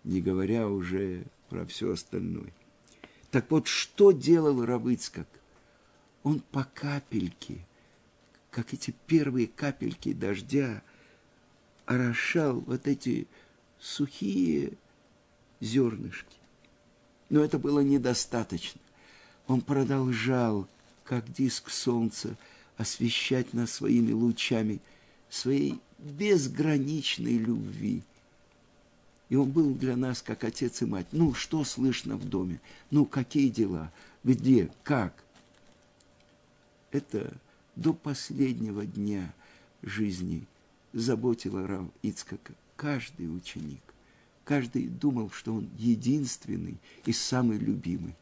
не 0.04 0.20
говоря 0.20 0.68
уже 0.68 1.24
про 1.50 1.66
все 1.66 1.92
остальное. 1.92 2.52
Так 3.32 3.50
вот, 3.50 3.68
что 3.68 4.12
делал 4.12 4.66
Равыцкак? 4.66 5.28
Он 6.24 6.40
по 6.40 6.66
капельке, 6.74 7.60
как 8.52 8.74
эти 8.74 8.94
первые 9.08 9.48
капельки 9.48 10.14
дождя, 10.14 10.84
орошал 11.86 12.60
вот 12.62 12.88
эти 12.88 13.28
сухие 13.80 14.74
зернышки. 15.60 16.38
Но 17.30 17.44
это 17.44 17.58
было 17.58 17.80
недостаточно. 17.80 18.82
Он 19.48 19.62
продолжал, 19.62 20.68
как 21.04 21.32
диск 21.32 21.70
солнца, 21.70 22.38
освещать 22.78 23.54
нас 23.54 23.72
своими 23.72 24.12
лучами, 24.12 24.80
своей 25.30 25.80
безграничной 26.00 27.38
любви. 27.38 28.04
И 29.30 29.36
он 29.36 29.52
был 29.52 29.74
для 29.74 29.96
нас 29.96 30.22
как 30.22 30.44
отец 30.44 30.82
и 30.82 30.86
мать. 30.86 31.08
Ну, 31.12 31.34
что 31.34 31.64
слышно 31.64 32.18
в 32.18 32.28
доме? 32.28 32.60
Ну, 32.92 33.06
какие 33.06 33.50
дела? 33.50 33.92
Где? 34.24 34.70
Как? 34.84 35.24
Это 36.92 37.34
до 37.76 37.94
последнего 37.94 38.86
дня 38.86 39.34
жизни 39.82 40.46
заботило 40.94 41.68
Рав 41.68 41.88
Ицкака 42.04 42.54
каждый 42.76 43.36
ученик. 43.36 43.82
Каждый 44.44 44.88
думал, 44.88 45.30
что 45.32 45.54
он 45.54 45.70
единственный 45.78 46.78
и 47.06 47.14
самый 47.14 47.58
любимый. 47.58 48.16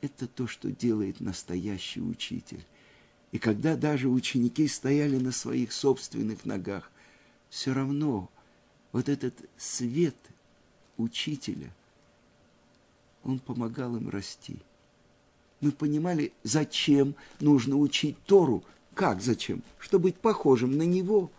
Это 0.00 0.26
то, 0.26 0.46
что 0.46 0.70
делает 0.70 1.20
настоящий 1.20 2.00
учитель. 2.00 2.64
И 3.32 3.38
когда 3.38 3.76
даже 3.76 4.08
ученики 4.08 4.66
стояли 4.68 5.18
на 5.18 5.32
своих 5.32 5.72
собственных 5.72 6.44
ногах, 6.44 6.90
все 7.50 7.72
равно 7.72 8.30
вот 8.92 9.08
этот 9.08 9.34
свет 9.56 10.16
учителя, 10.96 11.70
он 13.24 13.38
помогал 13.38 13.96
им 13.96 14.08
расти. 14.08 14.56
Мы 15.60 15.72
понимали, 15.72 16.32
зачем 16.44 17.14
нужно 17.40 17.76
учить 17.76 18.16
Тору. 18.24 18.62
Как 18.94 19.20
зачем? 19.20 19.62
Чтобы 19.78 20.04
быть 20.04 20.16
похожим 20.16 20.78
на 20.78 20.82
него. 20.82 21.30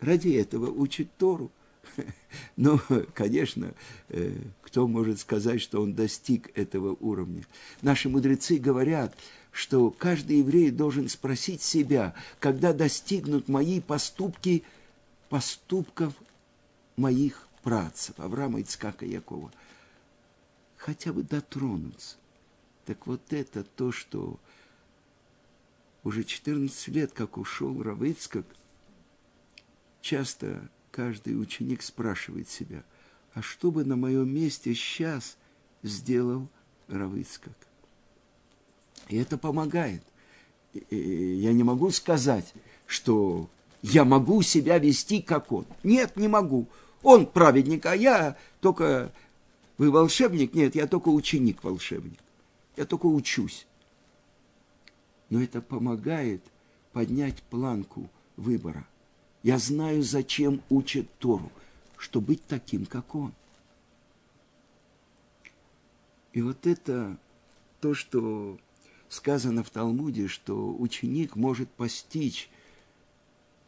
Ради 0.00 0.30
этого 0.30 0.70
учит 0.70 1.08
Тору– 1.16 1.50
Но, 2.56 2.80
конечно, 3.14 3.74
э, 4.08 4.32
кто 4.62 4.86
может 4.88 5.20
сказать, 5.20 5.60
что 5.60 5.82
он 5.82 5.94
достиг 5.94 6.56
этого 6.56 6.96
уровня? 7.00 7.44
Наши 7.82 8.08
мудрецы 8.08 8.58
говорят, 8.58 9.16
что 9.50 9.90
каждый 9.90 10.38
еврей 10.38 10.70
должен 10.70 11.08
спросить 11.08 11.62
себя, 11.62 12.14
когда 12.40 12.72
достигнут 12.72 13.48
мои 13.48 13.80
поступки 13.80 14.62
поступков 15.28 16.14
моих 16.96 17.48
працев, 17.62 18.18
Авраама, 18.18 18.60
Ицкака, 18.60 19.06
Якова. 19.06 19.50
Хотя 20.76 21.12
бы 21.12 21.22
дотронуться. 21.22 22.16
Так 22.84 23.06
вот 23.06 23.32
это 23.32 23.62
то, 23.62 23.92
что 23.92 24.38
уже 26.02 26.24
14 26.24 26.88
лет, 26.88 27.12
как 27.12 27.38
ушел 27.38 27.82
Равыцкак, 27.82 28.44
часто 30.00 30.68
каждый 30.92 31.40
ученик 31.40 31.82
спрашивает 31.82 32.48
себя, 32.48 32.84
а 33.34 33.42
что 33.42 33.72
бы 33.72 33.84
на 33.84 33.96
моем 33.96 34.32
месте 34.32 34.74
сейчас 34.74 35.36
сделал 35.82 36.46
Равыцкак? 36.86 37.56
И 39.08 39.16
это 39.16 39.36
помогает. 39.36 40.02
Я 40.90 41.52
не 41.52 41.64
могу 41.64 41.90
сказать, 41.90 42.54
что 42.86 43.48
я 43.82 44.04
могу 44.04 44.42
себя 44.42 44.78
вести, 44.78 45.20
как 45.20 45.50
он. 45.50 45.66
Нет, 45.82 46.16
не 46.16 46.28
могу. 46.28 46.68
Он 47.02 47.26
праведник, 47.26 47.84
а 47.86 47.96
я 47.96 48.36
только... 48.60 49.12
Вы 49.78 49.90
волшебник? 49.90 50.54
Нет, 50.54 50.76
я 50.76 50.86
только 50.86 51.08
ученик-волшебник. 51.08 52.20
Я 52.76 52.84
только 52.84 53.06
учусь. 53.06 53.66
Но 55.30 55.42
это 55.42 55.60
помогает 55.60 56.42
поднять 56.92 57.42
планку 57.42 58.08
выбора. 58.36 58.86
Я 59.42 59.58
знаю, 59.58 60.02
зачем 60.02 60.62
учат 60.68 61.06
Тору, 61.18 61.50
чтобы 61.96 62.28
быть 62.28 62.46
таким, 62.46 62.86
как 62.86 63.14
он. 63.14 63.32
И 66.32 66.40
вот 66.40 66.66
это 66.66 67.18
то, 67.80 67.94
что 67.94 68.58
сказано 69.08 69.62
в 69.62 69.70
Талмуде, 69.70 70.28
что 70.28 70.74
ученик 70.78 71.36
может 71.36 71.68
постичь 71.70 72.48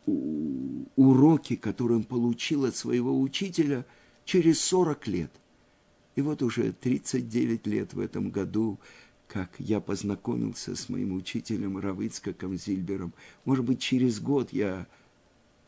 уроки, 0.06 1.56
которые 1.56 1.98
он 1.98 2.04
получил 2.04 2.64
от 2.64 2.76
своего 2.76 3.20
учителя 3.20 3.84
через 4.24 4.60
40 4.60 5.06
лет. 5.08 5.30
И 6.14 6.22
вот 6.22 6.42
уже 6.42 6.72
39 6.72 7.66
лет 7.66 7.94
в 7.94 8.00
этом 8.00 8.30
году, 8.30 8.78
как 9.26 9.50
я 9.58 9.80
познакомился 9.80 10.76
с 10.76 10.88
моим 10.88 11.14
учителем 11.14 11.78
Равыцкаком 11.78 12.56
Зильбером. 12.56 13.12
Может 13.44 13.64
быть, 13.64 13.80
через 13.80 14.20
год 14.20 14.52
я 14.52 14.86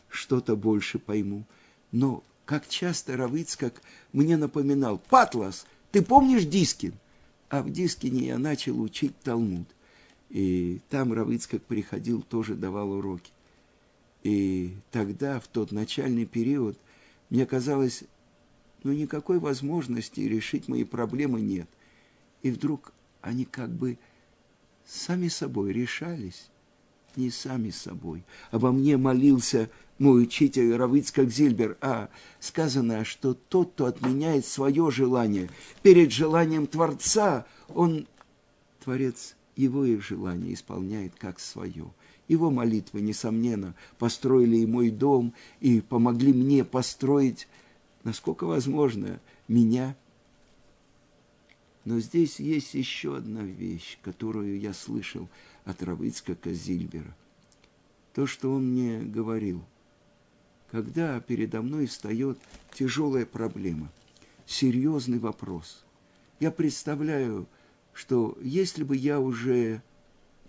что-то 0.09 0.57
больше 0.57 0.99
пойму. 0.99 1.45
Но 1.93 2.23
как 2.45 2.69
часто 2.69 3.17
Равыцкак 3.17 3.83
мне 4.13 4.37
напоминал, 4.37 4.99
«Патлас, 4.99 5.67
ты 5.93 6.03
помнишь 6.03 6.45
Дискин?» 6.45 6.95
А 7.49 7.63
в 7.63 7.71
Дискине 7.71 8.27
я 8.27 8.39
начал 8.39 8.81
учить 8.81 9.19
Талмуд. 9.21 9.69
И 10.31 10.81
там 10.91 11.13
Равыцкак 11.13 11.63
приходил, 11.63 12.23
тоже 12.23 12.55
давал 12.55 12.91
уроки. 12.91 13.31
И 14.25 14.75
тогда, 14.91 15.39
в 15.39 15.47
тот 15.47 15.71
начальный 15.71 16.27
период, 16.27 16.77
мне 17.31 17.47
казалось, 17.47 18.03
ну 18.83 18.93
никакой 18.93 19.39
возможности 19.39 20.21
решить 20.21 20.67
мои 20.69 20.85
проблемы 20.85 21.41
нет. 21.41 21.69
И 22.43 22.51
вдруг 22.51 22.93
они 23.21 23.45
как 23.45 23.71
бы 23.71 23.99
сами 24.85 25.29
собой 25.29 25.73
решались, 25.73 26.49
не 27.17 27.31
сами 27.31 27.71
собой. 27.71 28.25
Обо 28.51 28.73
мне 28.73 28.97
молился 28.97 29.71
мой 29.99 30.25
учитель 30.25 30.75
Равыцкак 30.75 31.31
Зильбер, 31.31 31.77
а 31.81 32.09
сказано, 32.41 33.05
что 33.05 33.35
тот, 33.35 33.73
кто 33.73 33.87
отменяет 33.87 34.45
свое 34.45 34.91
желание 34.91 35.49
перед 35.83 36.13
желанием 36.13 36.67
Творца, 36.67 37.47
он, 37.69 38.07
Творец, 38.85 39.37
его 39.57 39.85
и 39.85 39.99
желание 39.99 40.55
исполняет 40.55 41.15
как 41.17 41.41
свое. 41.41 41.91
Его 42.29 42.51
молитвы, 42.51 43.01
несомненно, 43.01 43.75
построили 43.99 44.57
и 44.59 44.67
мой 44.67 44.91
дом, 44.91 45.33
и 45.61 45.81
помогли 45.81 46.33
мне 46.33 46.65
построить, 46.65 47.49
насколько 48.05 48.45
возможно, 48.45 49.21
меня. 49.49 49.97
Но 51.85 52.01
здесь 52.01 52.41
есть 52.41 52.75
еще 52.75 53.17
одна 53.17 53.43
вещь, 53.43 53.99
которую 54.03 54.59
я 54.59 54.75
слышал 54.75 55.29
от 55.67 55.83
Равыцкака 55.83 56.55
Зильбера. 56.55 57.15
То, 58.15 58.27
что 58.27 58.55
он 58.55 58.71
мне 58.71 59.01
говорил– 59.01 59.63
когда 60.71 61.21
передо 61.21 61.63
мной 61.63 61.87
встает 61.87 62.39
тяжелая 62.75 63.25
проблема, 63.25 63.91
серьезный 64.47 65.19
вопрос. 65.19 65.85
Я 66.41 66.51
представляю, 66.51 67.47
что 67.93 68.37
если 68.43 68.83
бы 68.83 68.97
я 68.97 69.21
уже 69.21 69.83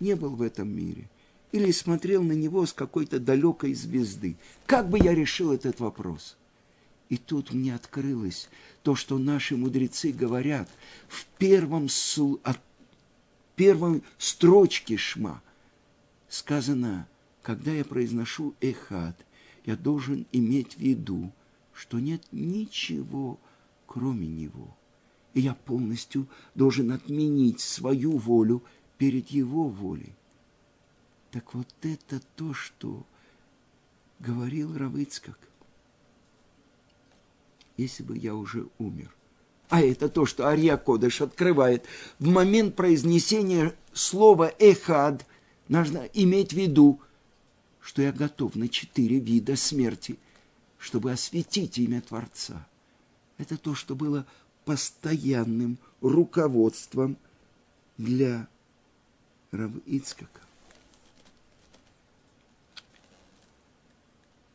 не 0.00 0.16
был 0.16 0.30
в 0.30 0.42
этом 0.42 0.68
мире 0.68 1.08
или 1.52 1.70
смотрел 1.70 2.22
на 2.22 2.32
него 2.32 2.66
с 2.66 2.72
какой-то 2.72 3.18
далекой 3.18 3.74
звезды, 3.74 4.36
как 4.66 4.88
бы 4.90 4.98
я 4.98 5.14
решил 5.14 5.52
этот 5.52 5.80
вопрос? 5.80 6.36
И 7.08 7.16
тут 7.16 7.54
мне 7.54 7.74
открылось 7.74 8.50
то, 8.82 8.94
что 8.94 9.16
наши 9.16 9.56
мудрецы 9.56 10.12
говорят 10.12 10.68
в 11.08 11.24
первом, 11.38 11.88
от 12.42 12.58
первой 13.58 14.04
строчке 14.18 14.96
Шма. 14.96 15.42
Сказано, 16.28 17.08
когда 17.42 17.72
я 17.72 17.84
произношу 17.84 18.54
эхад, 18.60 19.16
я 19.66 19.76
должен 19.76 20.26
иметь 20.30 20.76
в 20.76 20.78
виду, 20.78 21.32
что 21.74 21.98
нет 21.98 22.22
ничего, 22.30 23.38
кроме 23.86 24.28
Него. 24.28 24.76
И 25.34 25.40
я 25.40 25.54
полностью 25.54 26.28
должен 26.54 26.92
отменить 26.92 27.60
свою 27.60 28.16
волю 28.16 28.62
перед 28.96 29.28
Его 29.30 29.68
волей. 29.68 30.14
Так 31.32 31.52
вот 31.54 31.68
это 31.82 32.20
то, 32.36 32.54
что 32.54 33.04
говорил 34.20 34.76
Равыцкак. 34.76 35.38
Если 37.76 38.04
бы 38.04 38.16
я 38.16 38.36
уже 38.36 38.68
умер. 38.78 39.17
А 39.68 39.82
это 39.82 40.08
то, 40.08 40.24
что 40.24 40.46
Ария 40.46 40.76
Кодыш 40.76 41.20
открывает. 41.20 41.84
В 42.18 42.28
момент 42.28 42.74
произнесения 42.74 43.74
слова 43.92 44.52
«эхад» 44.58 45.26
нужно 45.68 46.08
иметь 46.14 46.52
в 46.52 46.56
виду, 46.56 47.00
что 47.80 48.00
я 48.02 48.12
готов 48.12 48.54
на 48.54 48.68
четыре 48.68 49.18
вида 49.18 49.56
смерти, 49.56 50.18
чтобы 50.78 51.12
осветить 51.12 51.78
имя 51.78 52.00
Творца. 52.00 52.66
Это 53.36 53.56
то, 53.56 53.74
что 53.74 53.94
было 53.94 54.26
постоянным 54.64 55.78
руководством 56.00 57.16
для 57.98 58.48
Рав 59.50 59.72
Ицкака. 59.86 60.40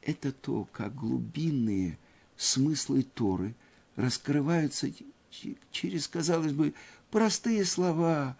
Это 0.02 0.32
то, 0.32 0.68
как 0.72 0.96
глубинные 0.96 1.98
смыслы 2.36 3.04
Торы 3.04 3.56
раскрываются 3.96 4.90
через, 5.72 6.08
казалось 6.08 6.54
бы, 6.54 6.74
простые 7.12 7.66
слова 7.66 8.36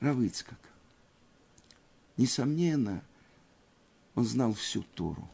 Равыцкака. 0.00 0.56
Несомненно, 2.16 3.02
он 4.14 4.24
знал 4.24 4.54
всю 4.54 4.82
Тору. 4.94 5.28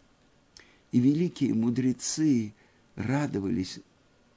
И 0.91 1.01
великие 1.01 1.55
мудрецы 1.55 2.53
радовались, 2.97 3.81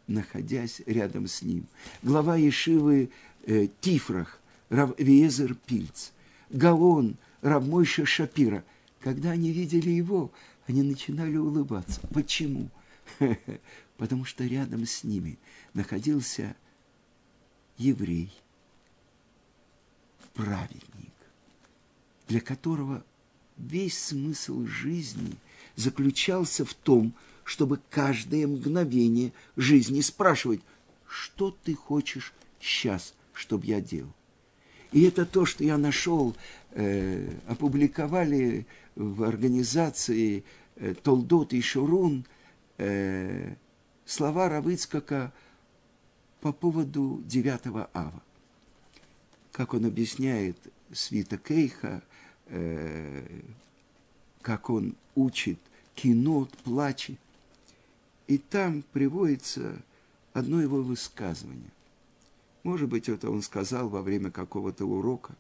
находясь 0.08 0.82
рядом 0.86 1.28
с 1.28 1.42
ним. 1.42 1.66
Глава 2.02 2.38
Ешивы 2.38 3.10
э, 3.46 3.68
Тифрах, 3.82 4.40
Рав 4.70 4.98
Виезер 5.00 5.56
Пильц, 5.56 6.12
Гаон, 6.50 7.18
Рав 7.42 7.66
Мойша 7.66 8.06
Шапира. 8.06 8.64
Когда 9.02 9.32
они 9.32 9.52
видели 9.52 9.90
его, 9.90 10.32
они 10.68 10.82
начинали 10.84 11.38
улыбаться. 11.38 12.00
Почему? 12.14 12.70
Потому 13.98 14.26
что 14.26 14.46
рядом 14.46 14.86
с 14.86 15.04
ними 15.04 15.38
находился 15.74 16.56
еврей, 17.78 18.32
праведник, 20.34 21.14
для 22.28 22.42
которого 22.42 23.04
весь 23.58 23.98
смысл 23.98 24.66
жизни 24.66 25.38
заключался 25.76 26.66
в 26.66 26.74
том, 26.74 27.14
чтобы 27.44 27.80
каждое 27.90 28.48
мгновение 28.48 29.32
жизни 29.56 30.02
спрашивать, 30.02 30.62
что 31.08 31.56
ты 31.64 31.74
хочешь 31.74 32.34
сейчас, 32.60 33.14
чтобы 33.34 33.66
я 33.68 33.80
делал. 33.80 34.12
И 34.92 35.04
это 35.04 35.26
то, 35.26 35.46
что 35.46 35.64
я 35.64 35.78
нашел, 35.78 36.36
э, 36.72 37.30
опубликовали 37.48 38.66
в 38.96 39.24
организации 39.24 40.44
э, 40.76 40.96
Толдот 40.96 41.54
и 41.54 41.62
Шурун 41.62 42.26
э, 42.78 43.56
слова 44.06 44.50
Равыцкака 44.50 45.34
по 46.42 46.52
поводу 46.54 47.22
9 47.26 47.90
ава. 47.94 48.24
Как 49.52 49.74
он 49.74 49.86
объясняет 49.86 50.58
Свита 50.92 51.38
Кейха– 51.38 52.02
э, 52.48 53.42
как 54.42 54.70
он 54.70 54.96
учит 55.16 55.60
кинот, 55.96 56.52
плачет. 56.60 57.20
И 58.28 58.38
там 58.38 58.84
приводится 58.94 59.82
одно 60.34 60.62
его 60.62 60.82
высказывание. 60.82 61.72
Может 62.64 62.90
быть, 62.90 63.10
это 63.10 63.30
он 63.30 63.42
сказал 63.42 63.90
во 63.90 64.02
время 64.02 64.32
какого-то 64.32 64.86
урока. 64.86 65.36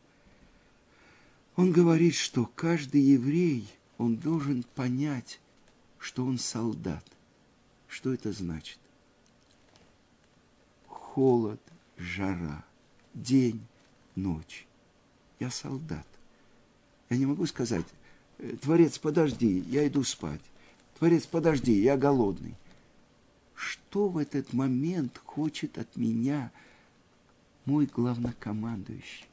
Он 1.55 1.71
говорит, 1.71 2.15
что 2.15 2.49
каждый 2.55 3.01
еврей, 3.01 3.67
он 3.97 4.17
должен 4.17 4.63
понять, 4.75 5.39
что 5.97 6.25
он 6.25 6.37
солдат. 6.37 7.03
Что 7.95 8.13
это 8.13 8.33
значит? 8.33 8.77
Холод, 10.85 11.61
жара, 11.97 12.65
день, 13.13 13.65
ночь. 14.17 14.67
Я 15.39 15.49
солдат. 15.49 16.05
Я 17.09 17.15
не 17.15 17.25
могу 17.25 17.45
сказать, 17.45 17.85
«Э, 18.39 18.57
Творец, 18.61 18.99
подожди, 18.99 19.59
я 19.69 19.87
иду 19.87 20.03
спать. 20.03 20.41
Творец, 20.99 21.25
подожди, 21.25 21.71
я 21.71 21.95
голодный. 21.95 22.55
Что 23.53 24.09
в 24.09 24.17
этот 24.17 24.51
момент 24.51 25.17
хочет 25.23 25.77
от 25.77 25.95
меня 25.95 26.51
мой 27.63 27.85
главнокомандующий? 27.85 29.25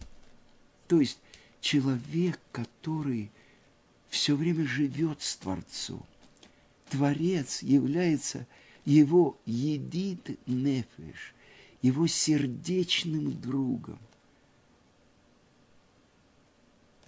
То 0.87 1.01
есть 1.01 1.19
человек, 1.61 2.39
который 2.53 3.33
все 4.09 4.37
время 4.37 4.65
живет 4.69 5.21
с 5.21 5.35
Творцом. 5.35 6.07
Творец 6.93 7.63
является 7.63 8.47
его 8.85 9.39
едит 9.47 10.39
нефеш, 10.47 11.35
его 11.81 12.07
сердечным 12.07 13.41
другом. 13.41 13.99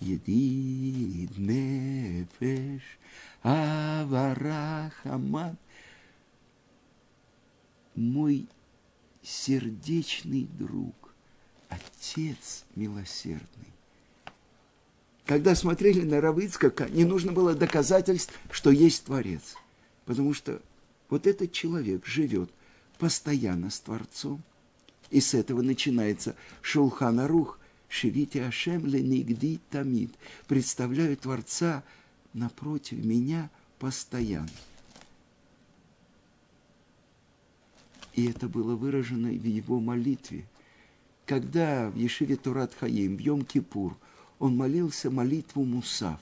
Едит 0.00 1.36
нефеш, 1.36 2.80
аварахамат, 3.42 4.80
мой 7.94 8.48
сердечный 9.22 10.44
друг, 10.44 11.14
отец 11.68 12.64
милосердный. 12.74 13.68
Когда 15.26 15.54
смотрели 15.54 16.00
на 16.00 16.22
Равыцкака, 16.22 16.88
не 16.88 17.04
нужно 17.04 17.32
было 17.32 17.54
доказательств, 17.54 18.32
что 18.50 18.70
есть 18.70 19.04
Творец– 19.04 19.56
Потому 20.04 20.34
что 20.34 20.60
вот 21.08 21.26
этот 21.26 21.52
человек 21.52 22.06
живет 22.06 22.50
постоянно 22.98 23.70
с 23.70 23.80
Творцом. 23.80 24.42
И 25.10 25.20
с 25.20 25.34
этого 25.34 25.62
начинается 25.62 26.34
Шулхана 26.62 27.28
Рух, 27.28 27.58
Шевите 27.88 28.44
Ашем 28.44 28.86
ленигди 28.86 29.60
тамид. 29.70 30.12
Представляю 30.48 31.16
Творца 31.16 31.84
напротив 32.32 33.04
меня 33.04 33.50
постоянно. 33.78 34.48
И 38.14 38.26
это 38.26 38.48
было 38.48 38.74
выражено 38.74 39.28
в 39.28 39.44
его 39.44 39.80
молитве. 39.80 40.46
Когда 41.26 41.90
в 41.90 41.96
Ешиве 41.96 42.36
Турат 42.36 42.74
Хаим, 42.74 43.16
в 43.16 43.20
Йом-Кипур, 43.20 43.94
он 44.38 44.56
молился 44.56 45.10
молитву 45.10 45.64
Мусав. 45.64 46.20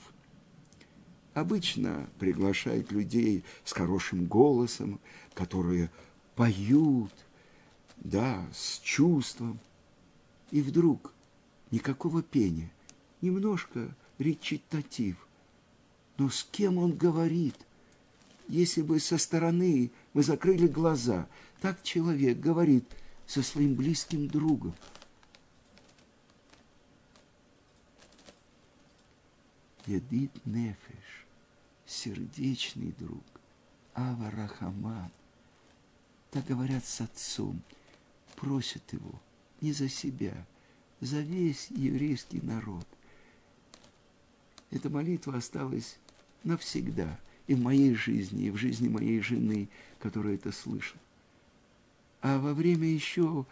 Обычно 1.33 2.09
приглашает 2.19 2.91
людей 2.91 3.43
с 3.63 3.73
хорошим 3.73 4.25
голосом, 4.25 4.99
которые 5.33 5.89
поют, 6.35 7.13
да, 7.97 8.45
с 8.53 8.79
чувством. 8.79 9.59
И 10.51 10.61
вдруг 10.61 11.13
никакого 11.71 12.21
пения, 12.21 12.71
немножко 13.21 13.95
речитатив. 14.19 15.27
Но 16.17 16.29
с 16.29 16.43
кем 16.43 16.77
он 16.77 16.95
говорит? 16.95 17.55
Если 18.47 18.81
бы 18.81 18.99
со 18.99 19.17
стороны 19.17 19.91
мы 20.13 20.21
закрыли 20.21 20.67
глаза, 20.67 21.27
так 21.61 21.81
человек 21.81 22.39
говорит 22.39 22.85
со 23.25 23.41
своим 23.41 23.73
близким 23.73 24.27
другом. 24.27 24.75
Едит 29.85 30.31
Нефеш, 30.45 31.02
сердечный 31.93 32.93
друг, 32.99 33.23
Ава 33.93 34.31
Рахаман. 34.31 35.11
Так 36.31 36.45
говорят 36.45 36.83
с 36.85 37.01
отцом, 37.01 37.61
просят 38.35 38.81
его 38.91 39.21
не 39.61 39.71
за 39.71 39.87
себя, 39.87 40.45
за 40.99 41.21
весь 41.21 41.69
еврейский 41.69 42.41
народ. 42.41 42.87
Эта 44.71 44.89
молитва 44.89 45.37
осталась 45.37 45.97
навсегда 46.43 47.19
и 47.47 47.53
в 47.53 47.61
моей 47.61 47.93
жизни, 47.93 48.47
и 48.47 48.51
в 48.51 48.57
жизни 48.57 48.89
моей 48.89 49.21
жены, 49.21 49.69
которая 49.99 50.35
это 50.35 50.51
слышала. 50.51 50.99
А 52.21 52.39
во 52.39 52.53
время 52.53 52.87
еще 52.87 53.45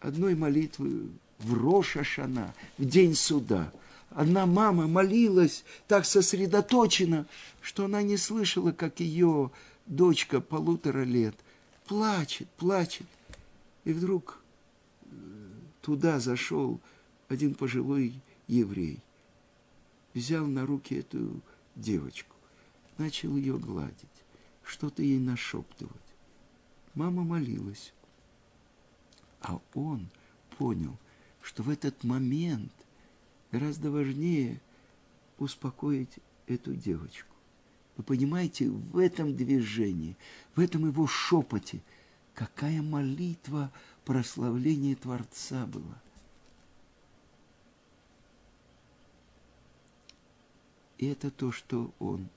одной 0.00 0.34
молитвы 0.36 1.08
в 1.38 1.54
Рошашана, 1.54 2.54
в 2.78 2.84
день 2.84 3.14
суда, 3.14 3.72
одна 4.16 4.46
мама 4.46 4.86
молилась 4.86 5.64
так 5.88 6.04
сосредоточенно, 6.04 7.26
что 7.60 7.84
она 7.84 8.02
не 8.02 8.16
слышала, 8.16 8.72
как 8.72 9.00
ее 9.00 9.50
дочка 9.86 10.40
полутора 10.40 11.04
лет 11.04 11.36
плачет, 11.86 12.48
плачет. 12.56 13.06
И 13.84 13.92
вдруг 13.92 14.42
э, 15.04 15.08
туда 15.80 16.20
зашел 16.20 16.80
один 17.28 17.54
пожилой 17.54 18.14
еврей, 18.46 19.00
взял 20.14 20.46
на 20.46 20.66
руки 20.66 20.94
эту 20.94 21.40
девочку, 21.74 22.36
начал 22.98 23.36
ее 23.36 23.58
гладить, 23.58 23.96
что-то 24.62 25.02
ей 25.02 25.18
нашептывать. 25.18 25.96
Мама 26.94 27.24
молилась, 27.24 27.92
а 29.40 29.58
он 29.74 30.08
понял, 30.58 30.96
что 31.40 31.62
в 31.62 31.70
этот 31.70 32.04
момент 32.04 32.72
гораздо 33.52 33.90
важнее 33.90 34.60
успокоить 35.38 36.18
эту 36.46 36.74
девочку. 36.74 37.28
Вы 37.96 38.04
понимаете, 38.04 38.70
в 38.70 38.96
этом 38.98 39.36
движении, 39.36 40.16
в 40.56 40.60
этом 40.60 40.86
его 40.86 41.06
шепоте, 41.06 41.80
какая 42.34 42.80
молитва 42.80 43.70
прославления 44.04 44.96
Творца 44.96 45.66
была. 45.66 46.00
И 50.96 51.06
это 51.06 51.30
то, 51.30 51.52
что 51.52 51.92
он 51.98 52.28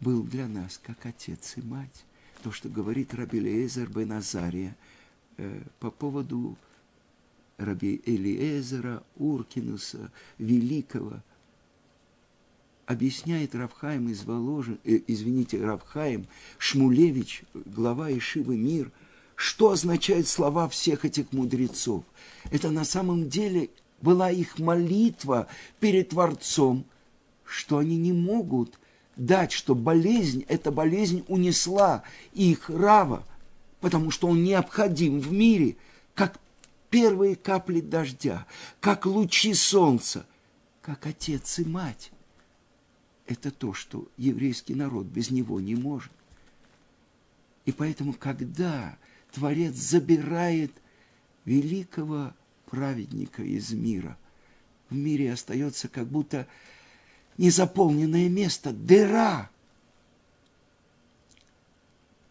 был 0.00 0.22
для 0.22 0.48
нас, 0.48 0.78
как 0.78 1.04
отец 1.04 1.56
и 1.56 1.62
мать. 1.62 2.04
То, 2.42 2.52
что 2.52 2.68
говорит 2.68 3.12
Раби 3.12 3.38
Элиезер 3.38 3.90
бен 3.90 4.12
Азария 4.12 4.76
э, 5.36 5.62
по 5.80 5.90
поводу 5.90 6.56
Раби 7.58 8.00
Элиезера 8.06 9.02
Уркинуса, 9.16 10.12
великого, 10.38 11.20
объясняет 12.86 13.54
Равхаим 13.54 14.08
из 14.08 14.24
Воложи, 14.24 14.78
э, 14.84 15.00
извините, 15.08 15.62
Равхаим 15.62 16.26
Шмулевич, 16.56 17.42
глава 17.52 18.10
Ишивы 18.16 18.56
Мир, 18.56 18.92
что 19.34 19.72
означают 19.72 20.28
слова 20.28 20.68
всех 20.68 21.04
этих 21.04 21.32
мудрецов. 21.32 22.04
Это 22.50 22.70
на 22.70 22.84
самом 22.84 23.28
деле 23.28 23.70
была 24.00 24.30
их 24.30 24.60
молитва 24.60 25.48
перед 25.80 26.10
Творцом, 26.10 26.84
что 27.44 27.78
они 27.78 27.96
не 27.96 28.12
могут 28.12 28.78
дать, 29.16 29.50
что 29.50 29.74
болезнь, 29.74 30.44
эта 30.48 30.70
болезнь 30.70 31.24
унесла 31.26 32.04
их 32.34 32.70
Рава, 32.70 33.26
потому 33.80 34.12
что 34.12 34.28
он 34.28 34.44
необходим 34.44 35.18
в 35.18 35.32
мире, 35.32 35.76
как 36.14 36.38
первые 36.90 37.36
капли 37.36 37.80
дождя, 37.80 38.46
как 38.80 39.06
лучи 39.06 39.54
солнца, 39.54 40.26
как 40.82 41.06
отец 41.06 41.58
и 41.58 41.64
мать. 41.64 42.12
Это 43.26 43.50
то, 43.50 43.74
что 43.74 44.08
еврейский 44.16 44.74
народ 44.74 45.06
без 45.06 45.30
него 45.30 45.60
не 45.60 45.74
может. 45.74 46.12
И 47.66 47.72
поэтому, 47.72 48.14
когда 48.14 48.96
Творец 49.32 49.74
забирает 49.74 50.72
великого 51.44 52.34
праведника 52.66 53.42
из 53.42 53.72
мира. 53.72 54.16
В 54.90 54.94
мире 54.94 55.32
остается 55.32 55.88
как 55.88 56.06
будто 56.06 56.46
незаполненное 57.36 58.28
место, 58.28 58.72
дыра. 58.72 59.50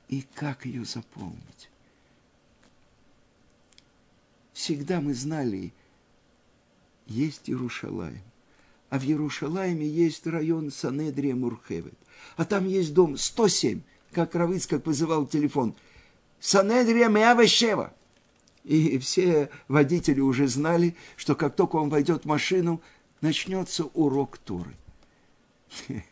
И 0.08 0.22
как 0.34 0.66
ее 0.66 0.86
заполнить? 0.86 1.70
Всегда 4.58 5.02
мы 5.02 5.14
знали, 5.14 5.72
есть 7.06 7.48
Иерушалаем. 7.48 8.24
А 8.90 8.98
в 8.98 9.04
Иерушалайме 9.04 9.88
есть 9.88 10.26
район 10.26 10.72
Санедрия 10.72 11.36
Мурхевет. 11.36 11.94
А 12.38 12.44
там 12.44 12.68
есть 12.68 12.92
дом 12.96 13.18
107, 13.18 13.82
как 14.12 14.34
Равыцкак 14.34 14.84
вызывал 14.88 15.28
телефон. 15.28 15.76
Санедрия 16.40 17.08
Меавешева. 17.08 17.94
И 18.64 18.98
все 18.98 19.52
водители 19.68 20.22
уже 20.22 20.48
знали, 20.48 20.96
что 21.18 21.36
как 21.36 21.56
только 21.56 21.76
он 21.76 21.90
войдет 21.90 22.24
в 22.24 22.28
машину, 22.28 22.82
начнется 23.22 23.84
урок 23.86 24.40
Торы. 24.40 24.76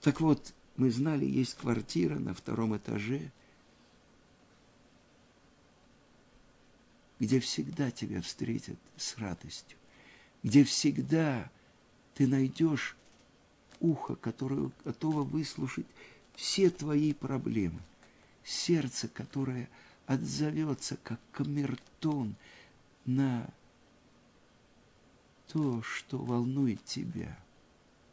Так 0.00 0.20
вот, 0.20 0.52
мы 0.76 0.90
знали, 0.90 1.26
есть 1.26 1.54
квартира 1.54 2.18
на 2.18 2.34
втором 2.34 2.76
этаже, 2.76 3.30
где 7.20 7.38
всегда 7.38 7.92
тебя 7.92 8.20
встретят 8.20 8.78
с 8.96 9.16
радостью, 9.18 9.78
где 10.42 10.64
всегда 10.64 11.48
ты 12.14 12.26
найдешь 12.26 12.96
ухо, 13.78 14.16
которое 14.16 14.72
готово 14.84 15.22
выслушать 15.22 15.86
все 16.34 16.70
твои 16.70 17.12
проблемы, 17.12 17.80
сердце, 18.42 19.06
которое– 19.06 19.68
отзовется, 20.10 20.96
как 21.04 21.20
камертон, 21.30 22.34
на 23.06 23.46
то, 25.46 25.82
что 25.82 26.18
волнует 26.18 26.84
тебя. 26.84 27.38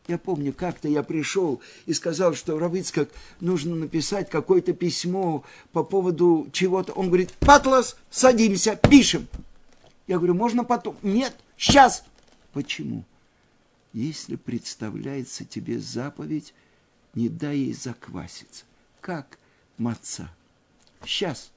Я 0.07 0.17
помню, 0.17 0.53
как-то 0.53 0.87
я 0.87 1.03
пришел 1.03 1.61
и 1.85 1.93
сказал, 1.93 2.33
что 2.33 2.57
Равицкак 2.57 3.09
нужно 3.41 3.75
написать 3.75 4.29
какое-то 4.29 4.71
письмо 4.71 5.43
по 5.73 5.83
поводу 5.83 6.47
чего-то. 6.53 6.93
Он 6.93 7.07
говорит, 7.07 7.33
Патлас, 7.39 7.97
садимся, 8.09 8.77
пишем. 8.77 9.27
Я 10.07 10.17
говорю, 10.17 10.33
можно 10.33 10.63
потом? 10.63 10.95
Нет, 11.03 11.35
сейчас. 11.57 12.05
Почему? 12.53 13.03
Если 13.91 14.37
представляется 14.37 15.43
тебе 15.43 15.77
заповедь, 15.79 16.53
не 17.13 17.27
дай 17.27 17.57
ей 17.57 17.73
закваситься. 17.73 18.63
Как 19.01 19.37
маца. 19.77 20.31
Сейчас. 21.03 21.51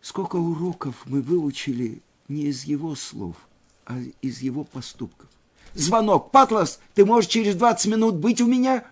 Сколько 0.00 0.36
уроков 0.36 1.02
мы 1.04 1.20
выучили 1.20 2.00
не 2.28 2.44
из 2.44 2.64
его 2.64 2.94
слов, 2.94 3.36
а 3.84 4.00
из 4.22 4.40
его 4.40 4.64
поступков. 4.64 5.28
Звонок. 5.74 6.30
Патлас, 6.30 6.80
ты 6.94 7.04
можешь 7.04 7.30
через 7.30 7.56
20 7.56 7.86
минут 7.92 8.14
быть 8.16 8.40
у 8.40 8.46
меня? 8.46 8.84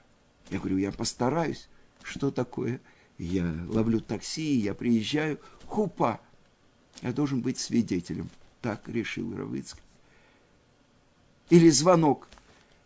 Я 0.51 0.59
говорю, 0.59 0.79
я 0.79 0.93
постараюсь. 0.93 1.69
Что 2.03 2.31
такое? 2.31 2.81
Я 3.19 3.55
ловлю 3.69 4.01
такси, 4.01 4.57
я 4.57 4.75
приезжаю. 4.75 5.39
Хупа. 5.67 6.21
Я 7.03 7.13
должен 7.13 7.41
быть 7.41 7.59
свидетелем. 7.59 8.31
Так 8.63 8.89
решил 8.89 9.37
Равыцкий. 9.37 9.83
Или 11.51 11.71
звонок. 11.71 12.29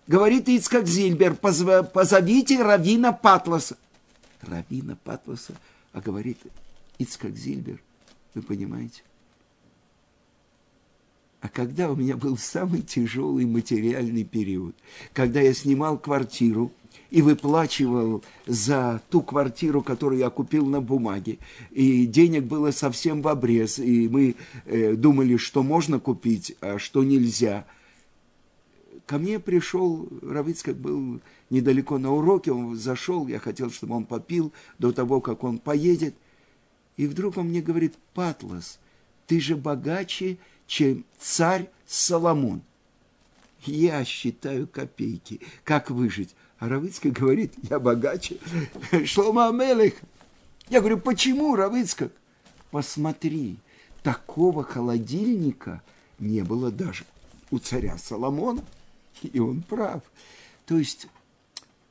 Говорит 0.07 0.49
Ицкак 0.49 0.87
Зильбер, 0.87 1.35
позовите 1.37 2.63
Равина 2.63 3.13
Патласа. 3.13 3.77
Равина 4.43 4.97
Патласа, 5.03 5.55
а 5.93 6.01
говорит 6.01 6.39
Ицкак 6.99 7.37
Зильбер– 7.37 7.81
вы 8.35 8.43
понимаете? 8.43 9.03
А 11.45 11.49
когда 11.51 11.91
у 11.91 11.95
меня 11.95 12.17
был 12.17 12.39
самый 12.39 12.81
тяжелый 12.81 13.45
материальный 13.45 14.25
период, 14.25 14.75
когда 15.13 15.43
я 15.43 15.53
снимал 15.53 15.99
квартиру 15.99 16.73
и 17.11 17.21
выплачивал 17.21 18.25
за 18.47 19.03
ту 19.11 19.21
квартиру, 19.21 19.83
которую 19.83 20.21
я 20.21 20.31
купил 20.31 20.65
на 20.65 20.81
бумаге, 20.81 21.37
и 21.71 22.07
денег 22.07 22.45
было 22.45 22.71
совсем 22.71 23.21
в 23.21 23.29
обрез, 23.29 23.79
и 23.79 24.09
мы 24.09 24.37
э, 24.65 24.95
думали, 24.95 25.37
что 25.37 25.63
можно 25.63 26.01
купить, 26.01 26.57
а 26.63 26.79
что 26.79 27.05
нельзя. 27.05 27.67
ко 29.05 29.19
мне 29.19 29.39
пришел, 29.39 30.09
Равицкак 30.23 30.77
был 30.77 31.21
недалеко 31.51 31.99
на 31.99 32.11
уроке, 32.11 32.53
он 32.53 32.75
зашел, 32.75 33.29
я 33.29 33.39
хотел, 33.39 33.71
чтобы 33.71 33.97
он 33.97 34.07
попил 34.07 34.51
до 34.79 34.93
того, 34.93 35.21
как 35.21 35.45
он 35.45 35.59
поедет. 35.59 36.15
И 36.97 37.07
вдруг 37.07 37.37
он 37.37 37.49
мне 37.49 37.61
говорит, 37.61 37.97
Патлас, 38.15 38.79
ты 39.27 39.41
же 39.41 39.57
богаче, 39.57 40.39
чем 40.67 41.05
царь 41.19 41.71
Соломон. 41.87 42.63
Я 43.65 44.05
считаю 44.05 44.67
копейки, 44.67 45.41
как 45.65 45.91
выжить. 45.91 46.35
А 46.59 46.69
Равицкак 46.69 47.13
говорит, 47.13 47.55
я 47.69 47.79
богаче 47.79 48.39
Шлома 49.05 49.49
Амелех. 49.49 49.95
Я 50.69 50.81
говорю, 50.81 50.99
почему, 50.99 51.57
Равицкак? 51.57 52.13
Посмотри, 52.71 53.57
такого 54.03 54.65
холодильника 54.65 55.83
не 56.19 56.43
было 56.43 56.71
даже 56.71 57.05
у 57.51 57.59
царя 57.59 57.99
Соломона. 57.99 58.65
И 59.23 59.39
он 59.39 59.63
прав. 59.63 60.03
То 60.67 60.79
есть 60.79 61.07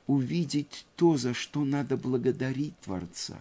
увидеть 0.07 0.85
то, 0.95 1.17
за 1.17 1.33
что 1.33 1.63
надо 1.63 1.97
благодарить 1.97 2.77
Творца, 2.79 3.37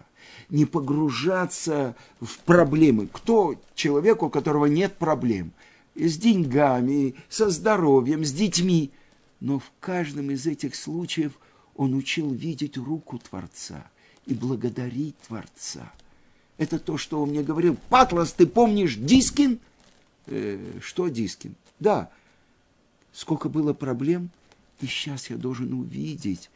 не 0.49 0.65
погружаться 0.65 1.95
в 2.19 2.39
проблемы. 2.39 3.07
Кто 3.07 3.55
человек, 3.75 4.23
у 4.23 4.29
которого 4.29 4.65
нет 4.65 4.97
проблем? 4.97 5.51
С 5.95 6.17
деньгами, 6.17 7.15
со 7.29 7.49
здоровьем, 7.49 8.25
с 8.25 8.31
детьми. 8.31 8.91
Но 9.39 9.59
в 9.59 9.71
каждом 9.79 10.31
из 10.31 10.47
этих 10.47 10.75
случаев 10.75 11.33
он 11.75 11.93
учил 11.93 12.31
видеть 12.31 12.77
руку 12.77 13.19
Творца 13.19 13.89
и 14.25 14.33
благодарить 14.33 15.17
Творца. 15.27 15.91
Это 16.57 16.79
то, 16.79 16.97
что 16.97 17.21
он 17.21 17.29
мне 17.29 17.43
говорил. 17.43 17.77
Патлас, 17.89 18.31
ты 18.31 18.45
помнишь 18.45 18.95
Дискин? 18.95 19.59
Э, 20.27 20.79
что 20.81 21.07
Дискин? 21.07 21.55
Да, 21.79 22.09
сколько 23.11 23.49
было 23.49 23.73
проблем, 23.73 24.29
и 24.81 24.85
сейчас 24.85 25.29
я 25.29 25.37
должен 25.37 25.73
увидеть, 25.73 26.49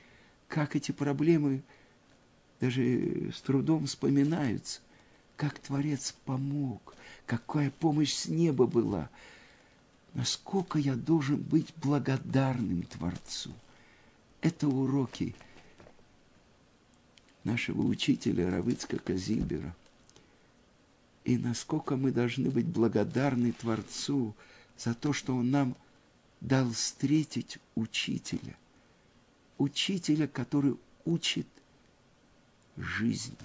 как 0.47 0.75
эти 0.75 0.91
проблемы 0.91 1.61
даже 2.59 3.31
с 3.35 3.41
трудом 3.41 3.85
вспоминаются, 3.85 4.81
как 5.35 5.59
Творец 5.59 6.15
помог, 6.25 6.95
какая 7.25 7.71
помощь 7.71 8.13
с 8.13 8.27
неба 8.27 8.65
была, 8.65 9.09
насколько 10.13 10.79
я 10.79 10.95
должен 10.95 11.37
быть 11.37 11.73
благодарным 11.77 12.83
Творцу. 12.83 13.51
Это 14.41 14.67
уроки 14.67 15.35
нашего 17.43 17.81
учителя 17.81 18.49
Равицка 18.49 18.97
Казильбера. 18.97 19.75
И 21.23 21.37
насколько 21.37 21.97
мы 21.97 22.11
должны 22.11 22.49
быть 22.49 22.65
благодарны 22.65 23.51
Творцу 23.51 24.33
за 24.77 24.93
то, 24.93 25.13
что 25.13 25.35
Он 25.35 25.51
нам 25.51 25.75
дал 26.39 26.71
встретить 26.71 27.57
учителя– 27.75 28.55
учителя, 29.57 30.27
который 30.27 30.77
учит 31.05 31.47
жизни. 32.77 33.35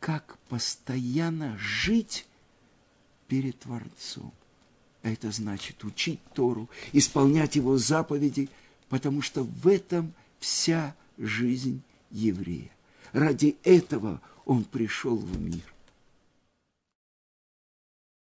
Как 0.00 0.38
постоянно 0.48 1.56
жить 1.58 2.26
перед 3.28 3.58
Творцом. 3.58 4.32
Это 5.02 5.30
значит 5.30 5.84
учить 5.84 6.20
Тору, 6.34 6.68
исполнять 6.92 7.56
его 7.56 7.78
заповеди, 7.78 8.48
потому 8.88 9.22
что 9.22 9.44
в 9.44 9.68
этом 9.68 10.12
вся 10.40 10.94
жизнь 11.18 11.82
еврея. 12.10 12.70
Ради 13.12 13.56
этого 13.62 14.20
он 14.44 14.64
пришел 14.64 15.16
в 15.16 15.40
мир. 15.40 15.62